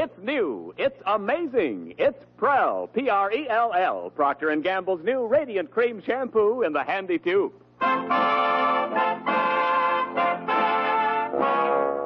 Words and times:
It's 0.00 0.16
new. 0.22 0.72
It's 0.78 1.02
amazing. 1.06 1.94
It's 1.98 2.24
Prell, 2.36 2.86
P-R-E-L-L, 2.94 4.12
Procter 4.14 4.54
& 4.56 4.62
Gamble's 4.62 5.02
new 5.02 5.26
Radiant 5.26 5.72
Cream 5.72 6.00
Shampoo 6.06 6.62
in 6.62 6.72
the 6.72 6.84
handy 6.84 7.18
tube. 7.18 7.52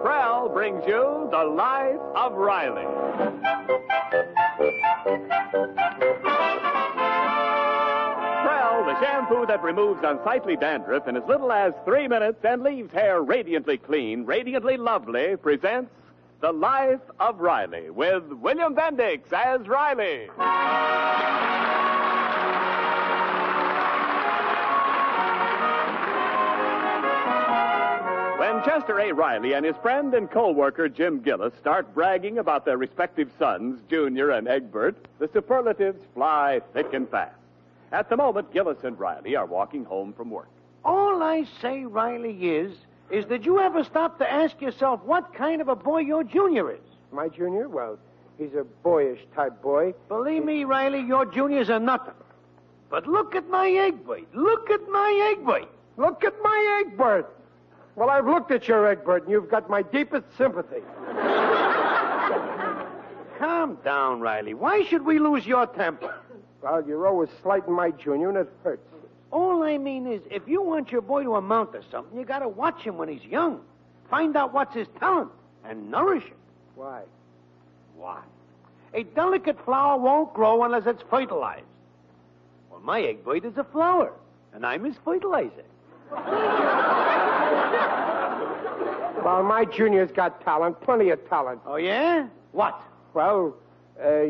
Prell 0.02 0.48
brings 0.54 0.82
you 0.86 1.28
The 1.30 1.44
Life 1.44 2.00
of 2.16 2.32
Riley. 2.32 2.86
Prell, 8.42 8.86
the 8.86 8.98
shampoo 9.04 9.44
that 9.44 9.62
removes 9.62 10.00
unsightly 10.02 10.56
dandruff 10.56 11.06
in 11.08 11.18
as 11.18 11.24
little 11.28 11.52
as 11.52 11.74
three 11.84 12.08
minutes 12.08 12.42
and 12.42 12.62
leaves 12.62 12.90
hair 12.94 13.20
radiantly 13.20 13.76
clean, 13.76 14.24
radiantly 14.24 14.78
lovely, 14.78 15.36
presents 15.36 15.90
The 16.42 16.50
Life 16.50 16.98
of 17.20 17.38
Riley 17.38 17.90
with 17.90 18.24
William 18.32 18.74
Bendix 18.74 19.32
as 19.32 19.68
Riley. 19.68 20.26
When 28.40 28.64
Chester 28.64 28.98
A. 28.98 29.12
Riley 29.12 29.52
and 29.52 29.64
his 29.64 29.76
friend 29.76 30.12
and 30.14 30.28
co-worker 30.28 30.88
Jim 30.88 31.20
Gillis 31.20 31.54
start 31.60 31.94
bragging 31.94 32.38
about 32.38 32.64
their 32.64 32.76
respective 32.76 33.30
sons, 33.38 33.80
Junior 33.88 34.30
and 34.30 34.48
Egbert, 34.48 34.96
the 35.20 35.30
superlatives 35.32 36.02
fly 36.12 36.60
thick 36.72 36.92
and 36.92 37.08
fast. 37.08 37.36
At 37.92 38.10
the 38.10 38.16
moment, 38.16 38.52
Gillis 38.52 38.82
and 38.82 38.98
Riley 38.98 39.36
are 39.36 39.46
walking 39.46 39.84
home 39.84 40.12
from 40.12 40.28
work. 40.28 40.48
All 40.84 41.22
I 41.22 41.46
say, 41.60 41.84
Riley, 41.84 42.48
is, 42.50 42.76
is 43.12 43.26
did 43.26 43.44
you 43.44 43.60
ever 43.60 43.84
stop 43.84 44.18
to 44.18 44.30
ask 44.30 44.60
yourself 44.60 45.00
what 45.04 45.34
kind 45.34 45.60
of 45.60 45.68
a 45.68 45.76
boy 45.76 45.98
your 45.98 46.24
junior 46.24 46.72
is? 46.72 46.80
My 47.12 47.28
junior? 47.28 47.68
Well, 47.68 47.98
he's 48.38 48.54
a 48.54 48.64
boyish 48.82 49.20
type 49.34 49.60
boy. 49.62 49.92
Believe 50.08 50.44
me, 50.44 50.64
Riley, 50.64 51.00
your 51.00 51.26
juniors 51.26 51.68
are 51.68 51.78
nothing. 51.78 52.14
But 52.88 53.06
look 53.06 53.34
at 53.34 53.48
my 53.48 53.68
Egbert. 53.70 54.34
Look 54.34 54.70
at 54.70 54.80
my 54.88 55.34
Egbert. 55.36 55.68
Look 55.98 56.24
at 56.24 56.34
my 56.42 56.84
Egbert. 56.86 57.26
Well, 57.96 58.08
I've 58.08 58.26
looked 58.26 58.50
at 58.50 58.66
your 58.66 58.88
Egbert, 58.88 59.24
and 59.24 59.30
you've 59.32 59.50
got 59.50 59.68
my 59.68 59.82
deepest 59.82 60.24
sympathy. 60.38 60.80
Calm 63.38 63.76
down, 63.84 64.20
Riley. 64.20 64.54
Why 64.54 64.84
should 64.84 65.04
we 65.04 65.18
lose 65.18 65.46
your 65.46 65.66
temper? 65.66 66.14
Well, 66.62 66.82
you're 66.86 67.06
always 67.06 67.28
slighting 67.42 67.74
my 67.74 67.90
junior, 67.90 68.30
and 68.30 68.38
it 68.38 68.52
hurts. 68.64 68.88
All 69.32 69.62
I 69.62 69.78
mean 69.78 70.06
is, 70.06 70.20
if 70.30 70.46
you 70.46 70.62
want 70.62 70.92
your 70.92 71.00
boy 71.00 71.24
to 71.24 71.36
amount 71.36 71.72
to 71.72 71.82
something, 71.90 72.16
you 72.18 72.24
gotta 72.24 72.48
watch 72.48 72.82
him 72.82 72.98
when 72.98 73.08
he's 73.08 73.24
young. 73.24 73.60
Find 74.10 74.36
out 74.36 74.52
what's 74.52 74.74
his 74.74 74.86
talent 75.00 75.30
and 75.64 75.90
nourish 75.90 76.24
him. 76.24 76.36
Why? 76.76 77.02
Why? 77.96 78.20
A 78.94 79.02
delicate 79.04 79.56
flower 79.64 79.98
won't 79.98 80.34
grow 80.34 80.62
unless 80.64 80.86
it's 80.86 81.02
fertilized. 81.08 81.64
Well, 82.70 82.80
my 82.80 83.00
Egbert 83.00 83.44
is 83.46 83.56
a 83.56 83.64
flower, 83.64 84.12
and 84.52 84.66
I'm 84.66 84.84
his 84.84 84.96
fertilizer. 85.04 85.64
Well, 89.24 89.44
my 89.44 89.64
junior's 89.64 90.10
got 90.10 90.40
talent, 90.42 90.80
plenty 90.80 91.10
of 91.10 91.28
talent. 91.28 91.60
Oh, 91.64 91.76
yeah? 91.76 92.26
What? 92.50 92.82
Well, 93.14 93.54
uh, 94.04 94.26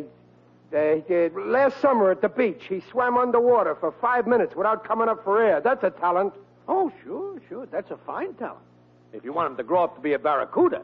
uh, 0.75 1.15
uh, 1.15 1.29
last 1.41 1.81
summer 1.81 2.11
at 2.11 2.21
the 2.21 2.29
beach, 2.29 2.65
he 2.69 2.83
swam 2.91 3.17
underwater 3.17 3.75
for 3.75 3.93
five 4.01 4.27
minutes 4.27 4.55
without 4.57 4.85
coming 4.85 5.09
up 5.09 5.23
for 5.25 5.43
air. 5.43 5.61
That's 5.61 5.85
a 5.85 5.91
talent. 5.91 6.35
Oh, 6.69 6.93
sure, 7.05 7.41
sure. 7.49 7.67
That's 7.67 7.91
a 7.91 7.99
fine 8.07 8.35
talent. 8.35 8.65
If 9.13 9.25
you 9.25 9.33
want 9.33 9.51
him 9.51 9.57
to 9.59 9.63
grow 9.63 9.85
up 9.85 9.95
to 9.97 10.01
be 10.01 10.15
a 10.15 10.19
barracuda. 10.19 10.83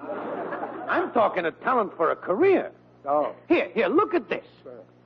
I'm 0.88 1.12
talking 1.12 1.46
a 1.46 1.52
talent 1.52 1.96
for 1.96 2.10
a 2.10 2.16
career. 2.16 2.72
Oh. 3.06 3.34
Here, 3.48 3.70
here, 3.72 3.88
look 3.88 4.14
at 4.14 4.28
this. 4.28 4.44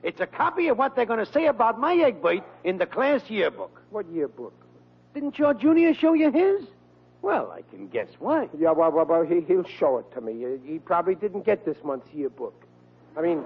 It's 0.03 0.21
a 0.21 0.27
copy 0.27 0.69
of 0.69 0.79
what 0.79 0.97
they're 0.97 1.07
going 1.07 1.25
to 1.25 1.33
say 1.33 1.47
about 1.47 1.81
my 1.81 1.95
Egbert 1.95 2.43
in 2.65 2.79
the 2.79 2.87
class 2.87 3.23
yearbook. 3.29 3.81
What 3.91 4.07
yearbook? 4.13 4.53
Didn't 5.15 5.39
your 5.39 5.55
junior 5.55 5.95
show 5.95 6.13
you 6.13 6.31
his? 6.31 6.67
Well, 7.23 7.51
I 7.53 7.63
can 7.71 7.89
guess 7.89 8.09
why. 8.19 8.49
Yeah, 8.59 8.73
well, 8.73 8.91
well, 8.91 9.07
well 9.07 9.23
he, 9.23 9.41
he'll 9.41 9.65
show 9.65 9.97
it 9.99 10.13
to 10.13 10.21
me. 10.21 10.45
He 10.67 10.79
probably 10.79 11.15
didn't 11.15 11.47
get 11.47 11.65
this 11.65 11.79
month's 11.83 12.13
yearbook. 12.13 12.64
I 13.17 13.23
mean, 13.23 13.45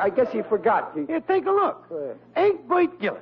I 0.00 0.10
guess 0.10 0.30
he 0.32 0.42
forgot. 0.42 0.92
He, 0.94 1.06
Here, 1.06 1.20
take 1.20 1.46
a 1.46 1.50
look. 1.50 1.86
Egbert 2.36 3.00
Gillis. 3.00 3.20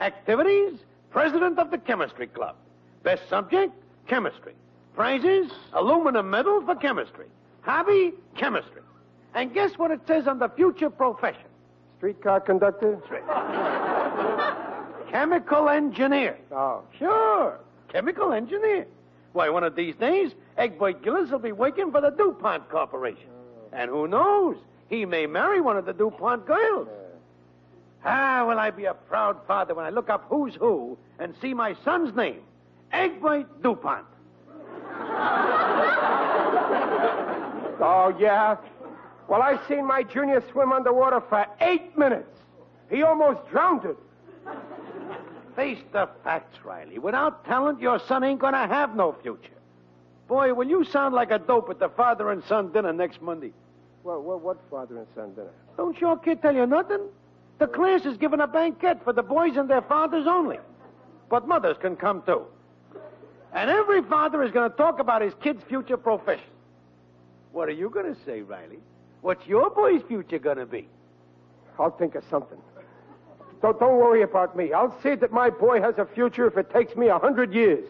Activities, 0.00 0.78
president 1.10 1.58
of 1.58 1.70
the 1.70 1.78
chemistry 1.78 2.26
club. 2.26 2.56
Best 3.02 3.28
subject, 3.28 3.72
chemistry. 4.06 4.54
Prizes, 4.94 5.50
aluminum 5.72 6.30
medal 6.30 6.62
for 6.64 6.76
chemistry. 6.76 7.26
Hobby, 7.62 8.12
chemistry. 8.36 8.82
And 9.34 9.52
guess 9.52 9.72
what 9.76 9.90
it 9.90 10.00
says 10.06 10.28
on 10.28 10.38
the 10.38 10.48
future 10.50 10.90
profession? 10.90 11.48
streetcar 12.04 12.40
conductor? 12.40 12.98
Chemical 15.10 15.70
engineer. 15.70 16.36
Oh. 16.52 16.82
Sure, 16.98 17.58
chemical 17.90 18.32
engineer. 18.32 18.86
Why, 19.32 19.48
one 19.48 19.64
of 19.64 19.74
these 19.74 19.94
days, 19.96 20.32
Egbert 20.58 21.02
Gillis 21.02 21.30
will 21.30 21.38
be 21.38 21.52
working 21.52 21.90
for 21.90 22.00
the 22.00 22.10
DuPont 22.10 22.68
Corporation. 22.68 23.30
Oh. 23.30 23.68
And 23.72 23.90
who 23.90 24.06
knows? 24.06 24.56
He 24.88 25.04
may 25.04 25.26
marry 25.26 25.60
one 25.60 25.76
of 25.76 25.86
the 25.86 25.92
DuPont 25.92 26.46
girls. 26.46 26.88
Ah, 28.04 28.44
will 28.46 28.58
I 28.58 28.70
be 28.70 28.84
a 28.84 28.94
proud 28.94 29.38
father 29.46 29.74
when 29.74 29.86
I 29.86 29.90
look 29.90 30.10
up 30.10 30.26
who's 30.28 30.54
who 30.56 30.98
and 31.18 31.34
see 31.40 31.54
my 31.54 31.74
son's 31.84 32.14
name? 32.14 32.40
Egbert 32.92 33.62
DuPont. 33.62 34.06
Oh, 37.80 38.14
yeah? 38.18 38.56
Well, 39.28 39.42
I 39.42 39.58
seen 39.68 39.86
my 39.86 40.02
junior 40.02 40.42
swim 40.52 40.72
underwater 40.72 41.20
for 41.28 41.46
eight 41.60 41.96
minutes. 41.98 42.38
He 42.90 43.02
almost 43.02 43.46
drowned 43.50 43.84
it. 43.84 43.96
Face 45.56 45.78
the 45.92 46.08
facts, 46.22 46.58
Riley. 46.64 46.98
Without 46.98 47.44
talent, 47.44 47.80
your 47.80 47.98
son 47.98 48.24
ain't 48.24 48.40
gonna 48.40 48.66
have 48.66 48.94
no 48.94 49.14
future. 49.22 49.50
Boy, 50.28 50.54
will 50.54 50.68
you 50.68 50.84
sound 50.84 51.14
like 51.14 51.30
a 51.30 51.38
dope 51.38 51.68
at 51.70 51.78
the 51.78 51.88
father 51.90 52.30
and 52.30 52.42
son 52.44 52.72
dinner 52.72 52.92
next 52.92 53.20
Monday. 53.20 53.52
Well, 54.04 54.20
what, 54.20 54.42
what 54.42 54.58
father 54.70 54.98
and 54.98 55.06
son 55.14 55.32
dinner? 55.34 55.50
Don't 55.78 55.98
your 55.98 56.18
kid 56.18 56.42
tell 56.42 56.54
you 56.54 56.66
nothing? 56.66 57.00
The 57.58 57.66
class 57.66 58.04
is 58.04 58.18
giving 58.18 58.40
a 58.40 58.46
banquet 58.46 59.02
for 59.02 59.14
the 59.14 59.22
boys 59.22 59.56
and 59.56 59.68
their 59.68 59.80
fathers 59.80 60.26
only. 60.28 60.58
But 61.30 61.48
mothers 61.48 61.76
can 61.80 61.96
come 61.96 62.22
too. 62.26 62.42
And 63.54 63.70
every 63.70 64.02
father 64.02 64.42
is 64.42 64.52
going 64.52 64.70
to 64.70 64.76
talk 64.76 64.98
about 64.98 65.22
his 65.22 65.32
kid's 65.42 65.62
future 65.64 65.96
profession. 65.96 66.44
What 67.52 67.68
are 67.68 67.72
you 67.72 67.88
going 67.88 68.14
to 68.14 68.20
say, 68.26 68.42
Riley? 68.42 68.78
What's 69.22 69.46
your 69.46 69.70
boy's 69.70 70.02
future 70.06 70.38
going 70.38 70.58
to 70.58 70.66
be? 70.66 70.86
I'll 71.78 71.96
think 71.96 72.14
of 72.14 72.24
something. 72.28 72.58
Don't, 73.62 73.80
don't 73.80 73.96
worry 73.96 74.22
about 74.22 74.54
me. 74.54 74.72
I'll 74.74 74.94
see 75.02 75.14
that 75.14 75.32
my 75.32 75.48
boy 75.48 75.80
has 75.80 75.94
a 75.96 76.04
future 76.04 76.46
if 76.46 76.58
it 76.58 76.70
takes 76.70 76.94
me 76.94 77.08
a 77.08 77.18
hundred 77.18 77.54
years. 77.54 77.86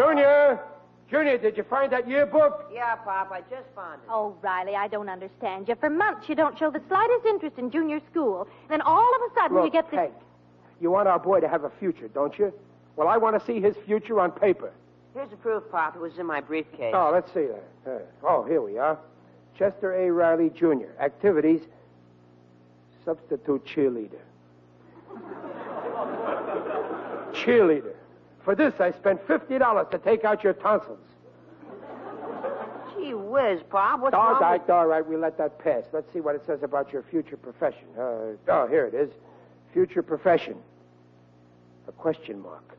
Junior! 0.00 0.58
Junior, 1.10 1.36
did 1.36 1.58
you 1.58 1.62
find 1.64 1.92
that 1.92 2.08
yearbook? 2.08 2.70
Yeah, 2.72 2.94
Pop, 2.94 3.30
I 3.30 3.40
just 3.50 3.68
found 3.74 4.00
it. 4.02 4.08
Oh, 4.08 4.34
Riley, 4.40 4.74
I 4.74 4.88
don't 4.88 5.10
understand 5.10 5.68
you. 5.68 5.74
For 5.74 5.90
months, 5.90 6.26
you 6.26 6.34
don't 6.34 6.58
show 6.58 6.70
the 6.70 6.80
slightest 6.88 7.26
interest 7.26 7.58
in 7.58 7.70
junior 7.70 8.00
school. 8.10 8.48
Then 8.70 8.80
all 8.80 9.14
of 9.16 9.30
a 9.30 9.34
sudden, 9.34 9.56
Look, 9.56 9.66
you 9.66 9.70
get 9.70 9.90
this. 9.90 9.98
Peg, 9.98 10.12
you 10.80 10.90
want 10.90 11.06
our 11.06 11.18
boy 11.18 11.40
to 11.40 11.48
have 11.48 11.64
a 11.64 11.70
future, 11.70 12.08
don't 12.08 12.38
you? 12.38 12.50
Well, 12.96 13.08
I 13.08 13.18
want 13.18 13.38
to 13.38 13.44
see 13.44 13.60
his 13.60 13.76
future 13.84 14.18
on 14.20 14.30
paper. 14.30 14.72
Here's 15.12 15.28
the 15.28 15.36
proof, 15.36 15.64
Pop. 15.70 15.96
It 15.96 16.00
was 16.00 16.18
in 16.18 16.24
my 16.24 16.40
briefcase. 16.40 16.94
Oh, 16.96 17.10
let's 17.12 17.30
see 17.34 17.46
that. 17.46 17.64
Uh, 17.86 17.98
oh, 18.26 18.42
here 18.44 18.62
we 18.62 18.78
are. 18.78 18.98
Chester 19.58 19.92
A. 19.94 20.10
Riley, 20.10 20.48
Jr. 20.48 20.92
Activities. 20.98 21.60
Substitute 23.04 23.66
cheerleader. 23.66 24.20
cheerleader. 27.34 27.89
For 28.44 28.54
this, 28.54 28.74
I 28.80 28.92
spent 28.92 29.26
$50 29.26 29.90
to 29.90 29.98
take 29.98 30.24
out 30.24 30.42
your 30.42 30.54
tonsils. 30.54 30.98
Gee 32.96 33.14
whiz, 33.14 33.60
Pop. 33.70 34.00
What's 34.00 34.14
all 34.14 34.32
wrong 34.32 34.42
right, 34.42 34.60
with... 34.60 34.70
all 34.70 34.86
right, 34.86 35.06
we 35.06 35.16
let 35.16 35.38
that 35.38 35.58
pass. 35.58 35.84
Let's 35.92 36.12
see 36.12 36.20
what 36.20 36.34
it 36.34 36.42
says 36.46 36.62
about 36.62 36.92
your 36.92 37.02
future 37.02 37.36
profession. 37.36 37.86
Uh, 37.96 38.36
oh, 38.48 38.66
here 38.68 38.86
it 38.86 38.94
is. 38.94 39.10
Future 39.72 40.02
profession. 40.02 40.56
A 41.88 41.92
question 41.92 42.40
mark. 42.40 42.76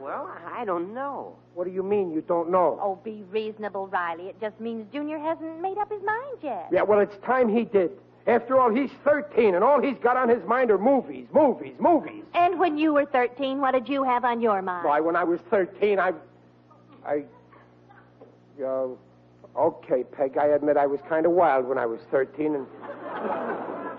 Well, 0.00 0.30
I 0.46 0.64
don't 0.64 0.94
know. 0.94 1.36
What 1.54 1.64
do 1.64 1.70
you 1.70 1.82
mean 1.82 2.12
you 2.12 2.20
don't 2.20 2.50
know? 2.50 2.78
Oh, 2.80 2.96
be 3.02 3.24
reasonable, 3.30 3.88
Riley. 3.88 4.24
It 4.28 4.40
just 4.40 4.60
means 4.60 4.86
Junior 4.92 5.18
hasn't 5.18 5.60
made 5.60 5.78
up 5.78 5.90
his 5.90 6.02
mind 6.02 6.38
yet. 6.42 6.68
Yeah, 6.70 6.82
well, 6.82 7.00
it's 7.00 7.16
time 7.24 7.48
he 7.48 7.64
did. 7.64 7.90
After 8.26 8.58
all, 8.58 8.70
he's 8.74 8.90
13, 9.04 9.54
and 9.54 9.62
all 9.62 9.80
he's 9.80 9.98
got 9.98 10.16
on 10.16 10.28
his 10.28 10.44
mind 10.46 10.70
are 10.72 10.78
movies, 10.78 11.26
movies, 11.32 11.74
movies. 11.78 12.24
And 12.34 12.58
when 12.58 12.76
you 12.76 12.92
were 12.94 13.04
13, 13.06 13.60
what 13.60 13.72
did 13.72 13.88
you 13.88 14.02
have 14.02 14.24
on 14.24 14.40
your 14.40 14.60
mind? 14.62 14.84
Why, 14.84 14.98
when 15.00 15.14
I 15.14 15.22
was 15.24 15.40
13, 15.50 15.98
I. 16.00 16.12
I. 17.06 17.22
Uh, 18.62 18.88
okay, 19.56 20.02
Peg, 20.02 20.38
I 20.38 20.46
admit 20.46 20.76
I 20.76 20.86
was 20.86 20.98
kind 21.08 21.24
of 21.24 21.32
wild 21.32 21.66
when 21.66 21.78
I 21.78 21.86
was 21.86 22.00
13, 22.10 22.54
and. 22.56 22.66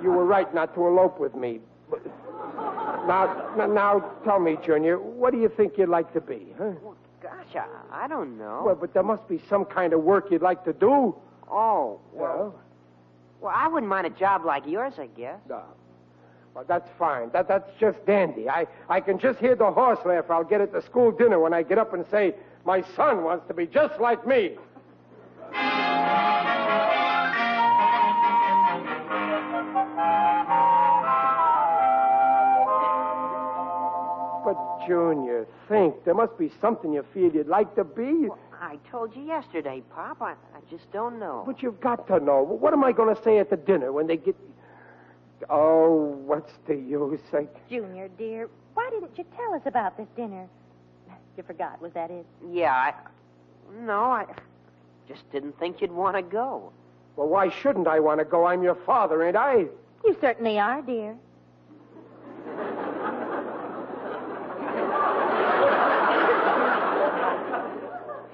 You 0.03 0.11
were 0.11 0.25
right 0.25 0.53
not 0.53 0.75
to 0.75 0.85
elope 0.85 1.19
with 1.19 1.33
me. 1.35 1.59
But, 1.89 2.05
Now, 3.07 3.65
now, 3.67 3.99
tell 4.23 4.39
me, 4.39 4.57
Junior, 4.63 4.99
what 4.99 5.33
do 5.33 5.39
you 5.39 5.49
think 5.49 5.77
you'd 5.77 5.89
like 5.89 6.13
to 6.13 6.21
be, 6.21 6.53
huh? 6.57 6.71
Gosh, 7.21 7.55
I, 7.55 8.03
I 8.03 8.07
don't 8.07 8.37
know. 8.37 8.61
Well, 8.65 8.75
but 8.75 8.93
there 8.93 9.01
must 9.03 9.27
be 9.27 9.41
some 9.49 9.65
kind 9.65 9.93
of 9.93 10.03
work 10.03 10.29
you'd 10.29 10.41
like 10.43 10.63
to 10.65 10.73
do. 10.73 11.15
oh, 11.49 11.99
Well, 12.13 12.53
well, 12.53 12.59
I 13.45 13.67
wouldn't 13.67 13.89
mind 13.89 14.07
a 14.07 14.09
job 14.11 14.45
like 14.45 14.65
yours, 14.65 14.93
I 14.97 15.07
guess. 15.07 15.39
no. 15.47 15.61
Well, 16.53 16.65
that's 16.67 16.89
fine. 16.97 17.29
That 17.33 17.47
that's 17.47 17.69
just 17.79 18.03
dandy. 18.07 18.49
I 18.49 18.65
I 18.89 18.99
can 18.99 19.19
just 19.19 19.37
hear 19.37 19.55
the 19.55 19.69
horse 19.69 19.99
laugh. 20.05 20.25
I'll 20.31 20.43
get 20.43 20.59
at 20.59 20.71
the 20.71 20.81
school 20.81 21.11
dinner 21.11 21.39
when 21.39 21.53
I 21.53 21.61
get 21.61 21.77
up 21.77 21.93
and 21.93 22.03
say, 22.09 22.33
"My 22.65 22.81
son 22.95 23.23
wants 23.23 23.47
to 23.47 23.53
be 23.53 23.67
just 23.67 23.99
like 23.99 24.25
me." 24.25 24.57
Junior, 34.87 35.45
think. 35.67 36.03
There 36.05 36.13
must 36.13 36.37
be 36.37 36.51
something 36.61 36.93
you 36.93 37.05
feel 37.13 37.31
you'd 37.31 37.47
like 37.47 37.75
to 37.75 37.83
be. 37.83 38.29
I 38.59 38.77
told 38.89 39.15
you 39.15 39.23
yesterday, 39.23 39.83
Pop. 39.93 40.21
I, 40.21 40.31
I 40.31 40.59
just 40.69 40.91
don't 40.91 41.19
know. 41.19 41.43
But 41.45 41.61
you've 41.61 41.79
got 41.79 42.07
to 42.07 42.19
know. 42.19 42.41
What 42.43 42.73
am 42.73 42.83
I 42.83 42.91
going 42.91 43.15
to 43.15 43.21
say 43.21 43.37
at 43.39 43.49
the 43.49 43.57
dinner 43.57 43.91
when 43.91 44.07
they 44.07 44.17
get? 44.17 44.35
Oh, 45.49 46.17
what's 46.25 46.53
the 46.67 46.75
use? 46.75 47.19
I... 47.33 47.47
Junior, 47.69 48.07
dear, 48.17 48.49
why 48.73 48.89
didn't 48.89 49.17
you 49.17 49.25
tell 49.35 49.53
us 49.53 49.61
about 49.65 49.97
this 49.97 50.07
dinner? 50.15 50.47
You 51.37 51.43
forgot, 51.43 51.79
was 51.79 51.93
that 51.93 52.09
it? 52.09 52.25
Yeah, 52.51 52.73
I. 52.73 52.93
No, 53.81 54.05
I 54.05 54.25
just 55.07 55.29
didn't 55.31 55.59
think 55.59 55.81
you'd 55.81 55.91
want 55.91 56.15
to 56.15 56.23
go. 56.23 56.71
Well, 57.15 57.27
why 57.27 57.49
shouldn't 57.49 57.87
I 57.87 57.99
want 57.99 58.19
to 58.19 58.25
go? 58.25 58.45
I'm 58.45 58.63
your 58.63 58.75
father, 58.75 59.23
ain't 59.23 59.35
I? 59.35 59.65
You 60.03 60.17
certainly 60.19 60.57
are, 60.57 60.81
dear. 60.81 61.15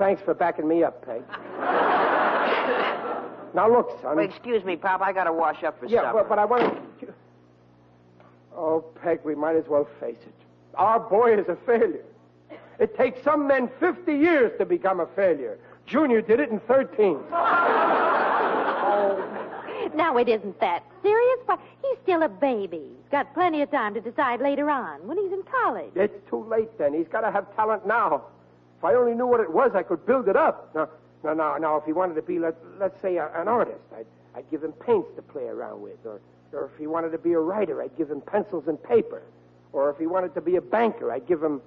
Thanks 0.04 0.22
for 0.22 0.34
backing 0.34 0.68
me 0.68 0.84
up, 0.84 1.06
Peg. 1.06 1.24
now 3.56 3.72
look, 3.72 4.02
son. 4.02 4.18
Well, 4.18 4.26
excuse 4.26 4.62
me, 4.66 4.76
Pop. 4.76 5.00
I 5.00 5.14
got 5.14 5.24
to 5.24 5.32
wash 5.32 5.64
up 5.64 5.80
for 5.80 5.86
yeah, 5.86 6.02
supper. 6.02 6.20
but, 6.20 6.30
but 6.30 6.40
I 6.40 6.44
want 6.44 7.00
to. 7.00 7.14
Oh, 8.54 8.84
Peg, 9.02 9.22
we 9.24 9.34
might 9.34 9.56
as 9.56 9.64
well 9.70 9.88
face 10.02 10.18
it. 10.20 10.34
Our 10.76 11.00
boy 11.00 11.40
is 11.40 11.48
a 11.48 11.56
failure. 11.66 12.04
It 12.80 12.98
takes 12.98 13.24
some 13.24 13.48
men 13.48 13.70
50 13.80 14.14
years 14.14 14.52
to 14.58 14.66
become 14.66 15.00
a 15.00 15.06
failure. 15.16 15.58
Junior 15.86 16.22
did 16.22 16.42
it 16.42 16.50
in 16.50 16.60
13. 16.60 17.20
Now, 19.96 20.18
it 20.18 20.28
isn't 20.28 20.60
that 20.60 20.84
serious, 21.04 21.40
but 21.46 21.60
he's 21.84 21.98
still 22.02 22.24
a 22.24 22.30
baby. 22.30 22.78
He's 22.78 23.12
got 23.12 23.32
plenty 23.36 23.62
of 23.62 23.70
time 23.70 23.94
to 23.94 24.02
decide 24.02 24.42
later 24.42 24.70
on 24.70 25.06
when 25.06 25.18
he's 25.18 25.32
in 25.32 25.44
college. 25.44 25.92
It's 25.94 26.30
too 26.30 26.44
late 26.46 26.76
then. 26.80 26.96
He's 26.96 27.08
got 27.08 27.22
to 27.22 27.32
have 27.32 27.56
talent 27.56 27.86
now. 27.86 28.24
If 28.84 28.88
I 28.88 28.96
only 28.96 29.16
knew 29.16 29.26
what 29.26 29.40
it 29.40 29.50
was, 29.50 29.72
I 29.76 29.82
could 29.82 30.06
build 30.06 30.28
it 30.28 30.36
up. 30.36 30.76
Now, 30.76 30.90
now, 31.24 31.34
now, 31.34 31.56
now 31.58 31.78
if 31.78 31.86
he 31.86 31.94
wanted 31.94 32.16
to 32.16 32.22
be, 32.22 32.38
let, 32.38 32.58
let's 32.78 33.02
say, 33.02 33.16
a, 33.16 33.32
an 33.34 33.48
artist, 33.48 33.80
I'd, 33.96 34.06
I'd 34.36 34.52
give 34.52 34.62
him 34.62 34.74
paints 34.74 35.08
to 35.16 35.22
play 35.22 35.46
around 35.46 35.82
with. 35.82 36.06
Or, 36.06 36.20
or 36.52 36.66
if 36.66 36.78
he 36.78 36.86
wanted 36.86 37.14
to 37.14 37.18
be 37.18 37.32
a 37.32 37.40
writer, 37.40 37.82
I'd 37.82 37.98
give 37.98 38.12
him 38.12 38.20
pencils 38.20 38.66
and 38.68 38.84
paper. 38.84 39.22
Or 39.72 39.90
if 39.90 39.98
he 39.98 40.06
wanted 40.06 40.34
to 40.34 40.42
be 40.42 40.58
a 40.58 40.62
banker, 40.62 41.14
I'd 41.14 41.26
give 41.28 41.42
him. 41.42 41.62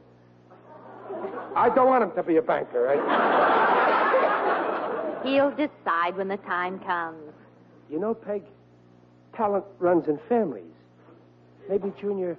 I 1.55 1.71
don't 1.71 1.87
want 1.87 2.05
him 2.05 2.13
to 2.17 2.23
be 2.23 2.37
a 2.37 2.43
banker. 2.43 2.87
I... 2.91 2.97
He'll 5.27 5.53
decide 5.53 6.19
when 6.19 6.29
the 6.29 6.37
time 6.37 6.81
comes. 6.81 7.33
You 7.91 7.99
know, 7.99 8.13
Peg, 8.13 8.43
talent 9.35 9.65
runs 9.79 10.07
in 10.09 10.19
families. 10.29 10.65
Maybe 11.67 11.95
Junior. 11.99 12.37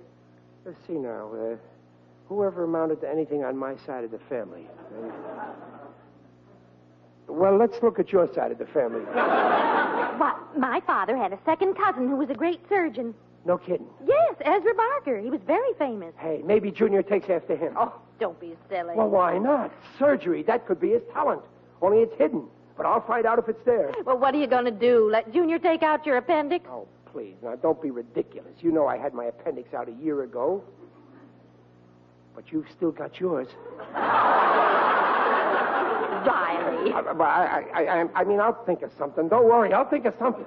Let's 0.65 0.77
see 0.85 0.93
now. 0.93 1.31
Uh, 1.33 1.55
whoever 2.27 2.63
amounted 2.63 3.01
to 3.01 3.09
anything 3.09 3.43
on 3.43 3.57
my 3.57 3.75
side 3.85 4.03
of 4.03 4.11
the 4.11 4.19
family. 4.29 4.67
Well, 7.27 7.57
let's 7.57 7.81
look 7.83 7.99
at 7.99 8.11
your 8.11 8.31
side 8.33 8.51
of 8.51 8.57
the 8.57 8.65
family. 8.67 9.01
Why, 9.01 10.39
my 10.57 10.81
father 10.87 11.17
had 11.17 11.33
a 11.33 11.39
second 11.45 11.75
cousin 11.75 12.07
who 12.07 12.15
was 12.15 12.29
a 12.29 12.33
great 12.33 12.59
surgeon. 12.69 13.13
No 13.45 13.57
kidding. 13.57 13.87
Yes, 14.05 14.35
Ezra 14.41 14.73
Barker. 14.73 15.19
He 15.19 15.29
was 15.29 15.41
very 15.45 15.73
famous. 15.77 16.13
Hey, 16.17 16.41
maybe 16.43 16.71
Junior 16.71 17.01
takes 17.01 17.29
after 17.29 17.55
him. 17.55 17.73
Oh, 17.77 17.93
don't 18.19 18.39
be 18.39 18.55
silly. 18.69 18.95
Well, 18.95 19.09
why 19.09 19.37
not? 19.37 19.71
Surgery, 19.99 20.43
that 20.43 20.65
could 20.65 20.79
be 20.79 20.91
his 20.91 21.03
talent. 21.13 21.41
Only 21.81 21.99
it's 21.99 22.17
hidden. 22.17 22.47
But 22.75 22.85
I'll 22.85 23.05
find 23.05 23.25
out 23.25 23.39
if 23.39 23.47
it's 23.49 23.63
there. 23.65 23.91
Well, 24.05 24.17
what 24.17 24.35
are 24.35 24.37
you 24.37 24.47
going 24.47 24.65
to 24.65 24.71
do? 24.71 25.09
Let 25.11 25.31
Junior 25.33 25.59
take 25.59 25.83
out 25.83 26.05
your 26.05 26.17
appendix? 26.17 26.65
Oh, 26.69 26.87
please. 27.11 27.35
Now, 27.41 27.55
don't 27.55 27.81
be 27.81 27.89
ridiculous. 27.89 28.53
You 28.59 28.71
know 28.71 28.87
I 28.87 28.97
had 28.97 29.13
my 29.13 29.25
appendix 29.25 29.73
out 29.73 29.89
a 29.89 29.93
year 29.93 30.23
ago. 30.23 30.63
But 32.37 32.51
you've 32.51 32.69
still 32.69 32.91
got 32.91 33.19
yours. 33.19 33.47
Riley. 33.95 34.03
I, 36.93 36.99
I, 36.99 37.63
I, 37.73 37.81
I, 37.81 38.05
I 38.13 38.23
mean, 38.25 38.39
I'll 38.39 38.63
think 38.63 38.83
of 38.83 38.91
something. 38.95 39.27
Don't 39.27 39.45
worry. 39.45 39.73
I'll 39.73 39.89
think 39.89 40.05
of 40.05 40.13
something. 40.19 40.45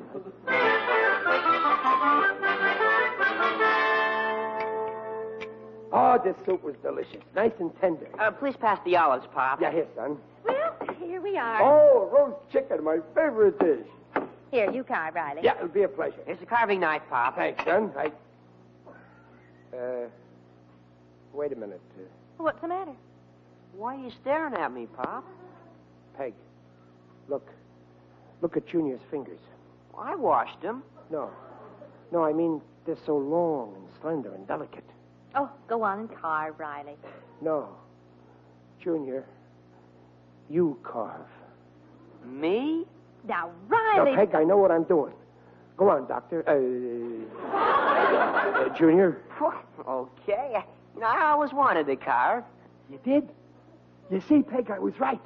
Oh, 5.92 6.16
this 6.24 6.36
soup 6.46 6.62
was 6.62 6.76
delicious. 6.80 7.24
Nice 7.34 7.50
and 7.58 7.72
tender. 7.80 8.06
Uh, 8.20 8.30
please 8.30 8.54
pass 8.56 8.78
the 8.84 8.96
olives, 8.96 9.26
Pop. 9.34 9.60
Yeah, 9.60 9.72
here, 9.72 9.88
son. 9.96 10.16
Well, 10.46 10.76
here 11.00 11.20
we 11.20 11.36
are. 11.36 11.60
Oh, 11.60 12.08
roast 12.16 12.38
chicken, 12.52 12.84
my 12.84 12.98
favorite 13.16 13.58
dish. 13.58 13.84
Here, 14.52 14.70
you 14.70 14.84
carve, 14.84 15.16
Riley. 15.16 15.40
Yeah, 15.42 15.56
it'll 15.56 15.66
be 15.66 15.82
a 15.82 15.88
pleasure. 15.88 16.20
Here's 16.24 16.40
a 16.40 16.46
carving 16.46 16.78
knife, 16.78 17.02
Pop. 17.10 17.34
Thanks, 17.34 17.64
son. 17.64 17.90
I. 17.98 18.12
Uh, 19.76 20.06
wait 21.32 21.52
a 21.52 21.56
minute. 21.56 21.80
Uh, 21.96 22.02
What's 22.38 22.60
the 22.60 22.68
matter? 22.68 22.92
Why 23.76 23.96
are 23.96 23.98
you 23.98 24.10
staring 24.22 24.54
at 24.54 24.72
me, 24.72 24.86
Pop? 24.86 25.24
Peg, 26.16 26.34
look. 27.28 27.48
Look 28.42 28.56
at 28.56 28.66
Junior's 28.66 29.00
fingers. 29.10 29.38
I 29.96 30.14
washed 30.16 30.60
them. 30.62 30.82
No. 31.10 31.30
No, 32.12 32.24
I 32.24 32.32
mean, 32.32 32.60
they're 32.86 32.96
so 33.06 33.16
long 33.16 33.74
and 33.76 33.84
slender 34.00 34.34
and 34.34 34.46
delicate. 34.46 34.84
Oh, 35.34 35.50
go 35.68 35.82
on 35.82 36.00
and 36.00 36.14
carve, 36.20 36.58
Riley. 36.58 36.96
No. 37.42 37.68
Junior, 38.82 39.24
you 40.48 40.78
carve. 40.82 41.26
Me? 42.24 42.84
Now, 43.28 43.50
Now, 43.70 43.76
Riley. 44.02 44.16
Peg, 44.16 44.34
I 44.34 44.42
know 44.44 44.56
what 44.56 44.70
I'm 44.70 44.84
doing. 44.84 45.12
Go 45.76 45.90
on, 45.90 46.06
Doctor. 46.08 46.42
Uh, 46.48 46.52
uh, 47.56 48.76
Junior. 48.76 49.22
okay. 49.88 50.64
You 51.00 51.06
know, 51.06 51.12
I 51.12 51.30
always 51.30 51.54
wanted 51.54 51.86
to 51.86 51.96
car. 51.96 52.44
You 52.90 53.00
did? 53.02 53.30
You 54.10 54.20
see, 54.20 54.42
Peg, 54.42 54.70
I 54.70 54.78
was 54.78 55.00
right. 55.00 55.18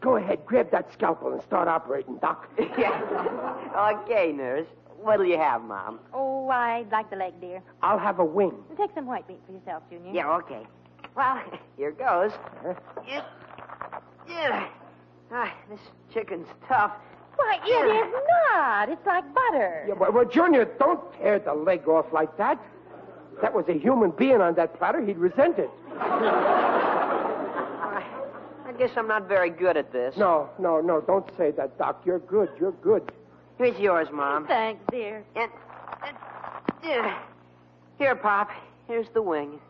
Go 0.00 0.14
ahead, 0.14 0.46
grab 0.46 0.70
that 0.70 0.92
scalpel 0.92 1.32
and 1.32 1.42
start 1.42 1.66
operating, 1.66 2.18
Doc. 2.18 2.48
yeah. 2.78 3.96
Okay, 4.04 4.30
nurse. 4.30 4.68
What'll 5.02 5.26
you 5.26 5.36
have, 5.36 5.62
Mom? 5.62 5.98
Oh, 6.14 6.48
I'd 6.48 6.92
like 6.92 7.10
the 7.10 7.16
leg, 7.16 7.32
dear. 7.40 7.60
I'll 7.82 7.98
have 7.98 8.20
a 8.20 8.24
wing. 8.24 8.54
Take 8.76 8.90
some 8.94 9.06
white 9.06 9.28
meat 9.28 9.40
for 9.46 9.52
yourself, 9.52 9.82
Junior. 9.90 10.12
Yeah, 10.12 10.30
okay. 10.36 10.64
Well, 11.16 11.42
here 11.76 11.90
goes. 11.90 12.30
Huh? 12.62 12.74
Yeah. 13.04 13.24
Yeah. 14.28 14.68
Ah, 15.32 15.52
this 15.68 15.80
chicken's 16.14 16.46
tough. 16.68 16.92
Why, 17.34 17.58
it 17.64 17.68
is 17.68 18.14
not. 18.52 18.88
It's 18.88 19.04
like 19.04 19.24
butter. 19.34 19.86
Yeah, 19.88 19.94
well, 19.94 20.12
well, 20.12 20.24
Junior, 20.24 20.66
don't 20.78 21.00
tear 21.14 21.40
the 21.40 21.52
leg 21.52 21.88
off 21.88 22.12
like 22.12 22.36
that. 22.36 22.64
If 23.34 23.40
that 23.42 23.54
was 23.54 23.64
a 23.68 23.78
human 23.78 24.10
being 24.10 24.40
on 24.40 24.54
that 24.54 24.76
platter, 24.78 25.04
he'd 25.04 25.18
resent 25.18 25.58
it. 25.58 25.70
I, 25.98 28.04
I 28.66 28.72
guess 28.72 28.90
I'm 28.96 29.08
not 29.08 29.28
very 29.28 29.50
good 29.50 29.76
at 29.76 29.92
this. 29.92 30.16
No, 30.16 30.48
no, 30.58 30.80
no, 30.80 31.00
don't 31.00 31.28
say 31.36 31.50
that, 31.52 31.78
Doc. 31.78 32.02
You're 32.04 32.18
good. 32.20 32.48
You're 32.58 32.72
good. 32.72 33.12
Here's 33.58 33.78
yours, 33.78 34.08
Mom. 34.12 34.46
Thanks, 34.46 34.82
dear. 34.90 35.22
And, 35.36 35.50
and 36.06 36.16
yeah. 36.82 37.18
here, 37.98 38.16
Pop. 38.16 38.50
Here's 38.88 39.08
the 39.14 39.22
wing. 39.22 39.60